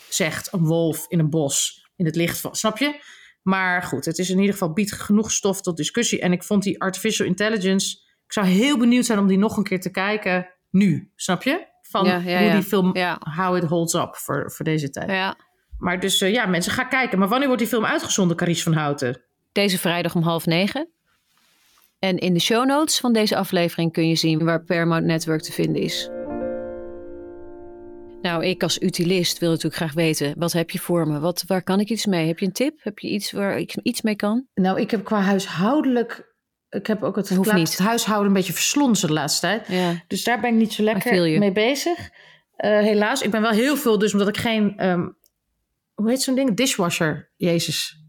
[0.09, 2.55] zegt een wolf in een bos in het licht van.
[2.55, 3.01] Snap je?
[3.43, 6.21] Maar goed, het is in ieder geval biedt genoeg stof tot discussie.
[6.21, 7.97] En ik vond die artificial intelligence.
[8.27, 11.11] Ik zou heel benieuwd zijn om die nog een keer te kijken nu.
[11.17, 11.67] Snap je?
[11.83, 13.21] Van Ja, ja, hoe die film, Ja.
[13.37, 15.11] how it holds up voor, voor deze tijd.
[15.11, 15.37] ja.
[15.79, 17.19] Maar dus eh, ja, mensen, ga kijken.
[17.19, 19.23] Maar wanneer wordt die film uitgezonden, Carice van Houten?
[19.53, 20.89] Deze vrijdag om half negen.
[22.05, 25.53] En in de show notes van deze aflevering kun je zien waar Paramount Network te
[25.53, 26.09] vinden is.
[28.23, 31.19] Nou, ik als utilist wil natuurlijk graag weten, wat heb je voor me?
[31.19, 32.27] Wat, waar kan ik iets mee?
[32.27, 32.75] Heb je een tip?
[32.83, 34.47] Heb je iets waar ik iets mee kan?
[34.55, 36.33] Nou, ik heb qua huishoudelijk.
[36.71, 37.71] Ik heb ook het, Hoeft laat- niet.
[37.71, 39.69] het huishouden een beetje verslonzen de laatste tijd.
[39.69, 40.03] Ja.
[40.07, 42.11] Dus daar ben ik niet zo lekker mee bezig.
[42.57, 43.23] Eh, helaas.
[43.23, 44.77] Ik ben wel heel veel, dus omdat ik geen.
[44.77, 45.09] ehm,
[45.95, 46.57] hoe heet zo'n ding?
[46.57, 47.31] Dishwasher.
[47.37, 48.04] Jezus.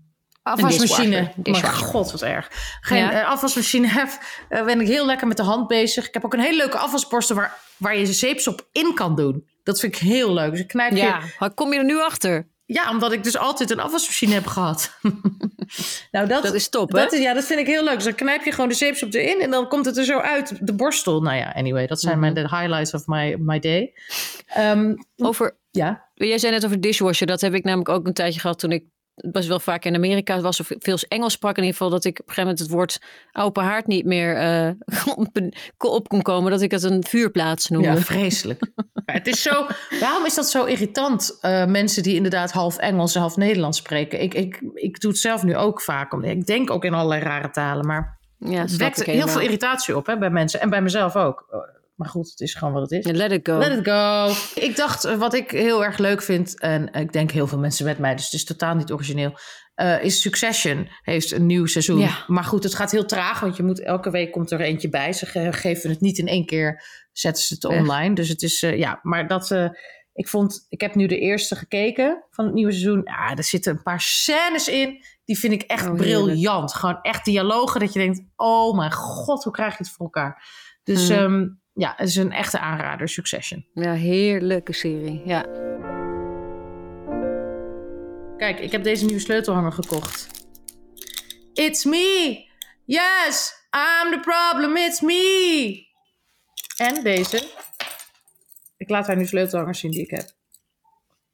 [0.46, 1.32] Afwasmachine.
[1.44, 2.50] Maar god, wat erg.
[2.82, 3.12] Geen Ja.
[3.12, 4.10] eh, afwasmachine heb.
[4.50, 6.08] eh, ben ik heel lekker met de hand bezig.
[6.08, 9.48] Ik heb ook een hele leuke afwasborstel waar, waar je zeepsop in kan doen.
[9.64, 10.52] Dat vind ik heel leuk.
[10.52, 12.48] Dus ik knijp je Ja, hoe kom je er nu achter?
[12.68, 14.92] ja, omdat ik dus altijd een afwasmachine heb gehad.
[16.12, 17.00] nou, dat, Dat is top, hè?
[17.00, 17.96] dat is, ja, dat vind ik heel leuk.
[17.96, 20.58] Dus dan knijp je gewoon de zeepsop erin en dan komt het er zo uit,
[20.68, 21.22] de borstel.
[21.22, 22.22] Nou ja, anyway, dat zijn Mhm.
[22.22, 23.94] mijn de highlights of my, my day.
[24.48, 27.28] Ehm, Over, ja, jij zei net over dishwasher.
[27.28, 28.84] Dat heb ik namelijk ook een tijdje gehad toen ik
[29.16, 31.58] best wel vaak in Amerika was of veel Engels sprak.
[31.58, 33.02] In ieder geval dat ik op een gegeven moment het woord
[33.32, 34.70] open haard niet meer eh,
[35.16, 35.28] op,
[35.78, 36.52] op kon komen.
[36.52, 37.88] Dat ik het een vuurplaats noemde.
[37.88, 38.62] ja vreselijk.
[39.06, 39.68] Maar het is zo,
[40.00, 41.38] waarom is dat zo irritant?
[41.42, 44.22] eh, mensen die inderdaad half Engels en half Nederlands spreken.
[44.22, 46.14] Ik, ik, ik doe het zelf nu ook vaak.
[46.14, 49.98] omdat Ik denk ook in allerlei rare talen, maar Ja, het wekt heel veel irritatie
[49.98, 51.46] op hè, bij mensen en bij mezelf ook.
[51.96, 53.12] Maar goed, het is gewoon wat het is.
[53.12, 53.58] Let it go.
[53.58, 54.34] Let it go.
[54.62, 57.86] Ik dacht, eh, wat ik heel erg leuk vind, en ik denk heel veel mensen
[57.86, 59.38] met mij, dus het is totaal niet origineel,
[59.76, 62.00] eh, is Succession heeft een nieuw seizoen.
[62.00, 62.24] Ja.
[62.28, 65.14] Maar goed, het gaat heel traag, want je moet elke week komt er eentje bij.
[65.14, 67.80] Ze ge- geven het niet in één keer, zetten ze het Echt?
[67.82, 68.16] online.
[68.16, 69.52] Dus het is, eh, ja, maar dat,
[70.14, 73.02] ik vond, ik heb nu de eerste gekeken van het nieuwe seizoen.
[73.04, 76.74] Ja, er zitten een paar scènes in, die vind ik echt Oh, briljant.
[76.74, 80.44] Gewoon echt dialogen dat je denkt, oh mijn god, hoe krijg je het voor elkaar?
[80.84, 81.18] Dus Hmm.
[81.18, 83.66] ehm, ja, het is een echte aanrader, Succession.
[83.74, 85.22] Ja, heerlijke serie.
[85.26, 85.42] Ja.
[88.38, 90.28] Kijk, ik heb deze nieuwe sleutelhanger gekocht.
[91.54, 92.44] It's me!
[92.86, 93.54] Yes!
[93.72, 95.84] I'm the problem, it's me!
[96.78, 97.50] En deze.
[98.78, 100.30] Ik laat haar nu sleutelhangers zien die ik heb.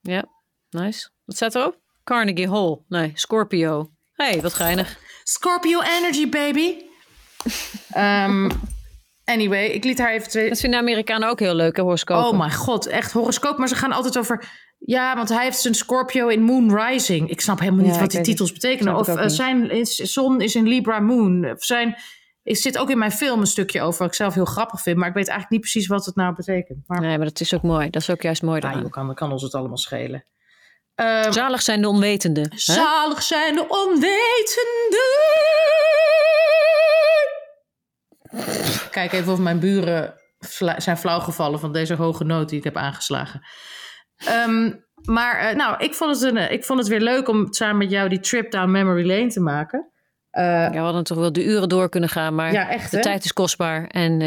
[0.02, 0.26] ja,
[0.70, 1.10] nice.
[1.26, 1.80] Wat staat erop?
[2.04, 2.80] Carnegie Hall.
[2.88, 3.92] Nee, Scorpio.
[4.14, 5.00] hey, wat geinig.
[5.24, 6.76] Scorpio Energy, baby!
[7.92, 8.50] Ehm,
[9.32, 10.50] anyway, ik liet haar even twee...
[10.50, 12.30] Dat vinden Amerikanen ook heel leuk, hè, horoscopen.
[12.30, 13.58] Oh mijn god, echt horoscoop.
[13.58, 14.50] Maar ze gaan altijd over...
[14.86, 17.30] Ja, want hij heeft zijn Scorpio in Moon Rising.
[17.30, 18.62] Ik snap helemaal niet Ja, wat ik die titels het.
[18.62, 18.94] betekenen.
[18.94, 21.52] Ik Of eh, zijn is- zon is in Libra Moon.
[21.52, 21.96] Of zijn...
[22.44, 24.98] Er zit ook in mijn film een stukje over, wat ik zelf heel grappig vind.
[24.98, 26.84] Maar ik weet eigenlijk niet precies wat het nou betekent.
[26.88, 27.90] Maar Nee, maar dat is ook mooi.
[27.90, 30.26] Dat is ook juist mooi ah, joh, kan, kan ons het allemaal schelen.
[30.96, 32.44] Ehm, Zalig zijn de onwetenden.
[32.50, 32.58] hè?
[32.58, 35.00] zalig zijn de onwetenden.
[38.92, 40.14] Kijk even of mijn buren
[40.78, 43.42] zijn flauwgevallen van deze hoge noot die ik heb aangeslagen.
[44.18, 44.72] Ehm,
[45.04, 47.78] maar eh, nou, ik vond, het een, eh, ik vond het weer leuk om samen
[47.78, 49.92] met jou die trip down memory lane te maken.
[50.30, 52.98] Eh, Ja, we hadden toch wel de uren door kunnen gaan, maar ja, echt de
[52.98, 53.04] hè?
[53.04, 54.20] tijd is kostbaar en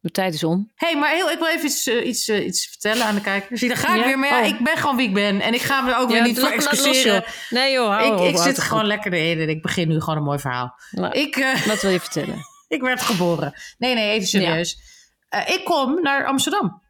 [0.00, 0.72] de tijd is om.
[0.74, 3.60] hey, maar heel, ik wil even iets, iets, iets vertellen aan de kijkers.
[3.60, 4.06] Zie, daar ga ik Ja?
[4.06, 4.18] weer.
[4.18, 4.46] Maar ja, Oh.
[4.46, 5.40] ik ben gewoon wie ik ben.
[5.40, 7.24] En ik ga me ook weer niet voor excuseren.
[7.50, 8.88] Nee joh, hou ik op, ik zit gewoon op.
[8.88, 10.74] lekker erin en ik begin nu gewoon een mooi verhaal.
[10.90, 12.52] Nou, Ik, Wat wil je vertellen?
[12.74, 13.54] Ik werd geboren.
[13.78, 14.78] Nee, nee, even serieus.
[15.28, 16.82] Eh, ik kom naar Amsterdam.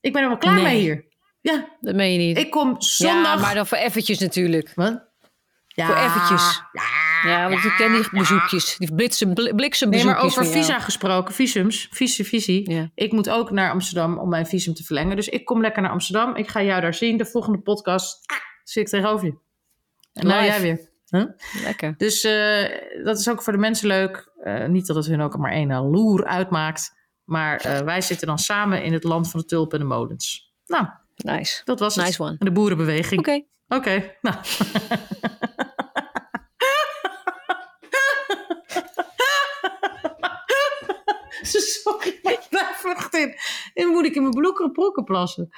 [0.00, 0.62] Ik ben wel klaar Nee.
[0.62, 1.04] mee hier.
[1.40, 2.38] Ja, Dat meen je niet.
[2.38, 3.34] ik kom zondag...
[3.34, 4.72] Ja, maar dan voor eventjes natuurlijk.
[4.74, 5.12] Wat?
[5.66, 6.62] Ja, Voor eventjes.
[6.72, 6.82] Ja,
[7.30, 8.76] Ja, want ik ken die bezoekjes.
[8.76, 10.54] Die bliksem, bl- Nee, maar bliksembezoekjes over jou.
[10.54, 12.70] visa gesproken, visums, visie, visie.
[12.70, 12.90] Ja.
[12.94, 15.16] Ik moet ook naar Amsterdam om mijn visum te verlengen.
[15.16, 16.36] Dus ik kom lekker naar Amsterdam.
[16.36, 17.16] Ik ga jou daar zien.
[17.16, 18.18] De volgende podcast
[18.64, 19.34] zit ik tegenover je.
[20.12, 20.92] En nou jij weer.
[21.14, 21.24] Huh?
[21.64, 21.94] Lekker.
[21.96, 24.32] Dus eh, dat is ook voor de mensen leuk.
[24.42, 26.92] Eh, niet dat het hun ook maar één loer uitmaakt.
[27.24, 30.52] Maar eh, wij zitten dan samen in het land van de tulpen en de molens.
[30.66, 30.86] Nou,
[31.16, 31.60] Nice.
[31.64, 32.04] dat was het.
[32.04, 32.36] Nice one.
[32.38, 33.20] De boerenbeweging.
[33.20, 33.44] Oké.
[33.68, 34.36] Oké, nou.
[41.42, 43.34] Sorry, maar echt in.
[43.74, 45.48] En moet ik in mijn blokken broeken plassen.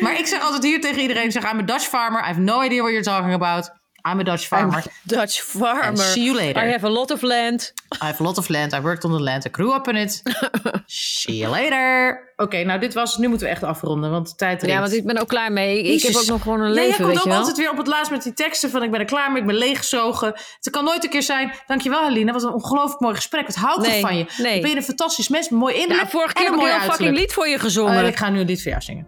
[0.00, 2.20] Maar ik zeg altijd hier tegen iedereen, zeg, I'm a Dutch farmer.
[2.20, 3.70] I have no idea what you're talking about.
[4.04, 4.82] I'm a Dutch farmer.
[5.06, 5.82] Dutch farmer.
[5.82, 6.62] And see you later.
[6.64, 7.72] I have a lot of land.
[8.02, 8.72] I have a lot of land.
[8.72, 9.46] I worked on the land.
[9.46, 10.22] I grew up in it.
[10.86, 12.32] See you later.
[12.36, 13.20] Oké, nou dit was het.
[13.20, 15.78] Nu moeten we echt afronden, want de tijd Ja, want ik ben ook klaar mee.
[15.78, 16.08] Ik Jezus.
[16.08, 17.38] heb ook nog gewoon een Ja, jij leven, komt weet ook wel.
[17.38, 19.46] altijd weer op het laatst met die teksten van ik ben er klaar mee, ik
[19.46, 20.32] ben leeggezogen.
[20.60, 21.52] Het kan nooit een keer zijn.
[21.66, 23.46] Dankjewel Helene, wat een ongelooflijk mooi gesprek.
[23.46, 24.26] Wat hou ik Nee, van je.
[24.38, 24.60] nee.
[24.60, 26.74] Ben je een fantastisch mens, mooi innerlijk Ja, vorige en keer een heb ik mooi
[26.74, 28.02] een heel fucking lied voor je gezongen.
[28.02, 29.06] Oh, ik ga nu een lied voor jou zingen.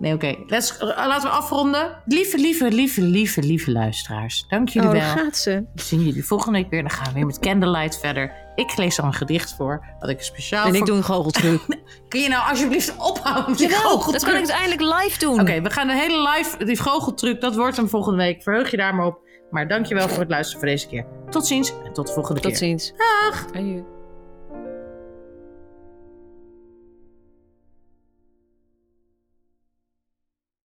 [0.00, 0.34] Nee, oké.
[0.46, 1.96] Let's- eh, Laten we afronden.
[2.04, 4.44] Lieve, lieve, lieve, lieve, lieve luisteraars.
[4.48, 5.24] Dank jullie oh, wel.
[5.24, 5.64] gaat ze.
[5.74, 6.80] We zien jullie volgende week weer.
[6.82, 8.32] Dan gaan we weer met Candlelight verder.
[8.54, 9.84] Ik lees dan een gedicht voor.
[9.98, 11.60] Wat ik speciaal En ik doe een goocheltruc.
[12.08, 14.32] Kun je nou alsjeblieft ophouden met die Jawel, dat goocheltruc?
[14.32, 15.40] kan ik uiteindelijk live doen.
[15.40, 18.42] Oké, we gaan een hele live, die goocheltruc, dat wordt hem volgende week.
[18.42, 19.18] Verheug je daar maar op.
[19.50, 21.06] Maar dankjewel voor het luisteren voor deze keer.
[21.30, 22.58] Tot ziens en tot de volgende Tot keer.
[22.60, 22.92] ziens.
[22.96, 23.46] Dag!
[23.54, 23.84] Adieu.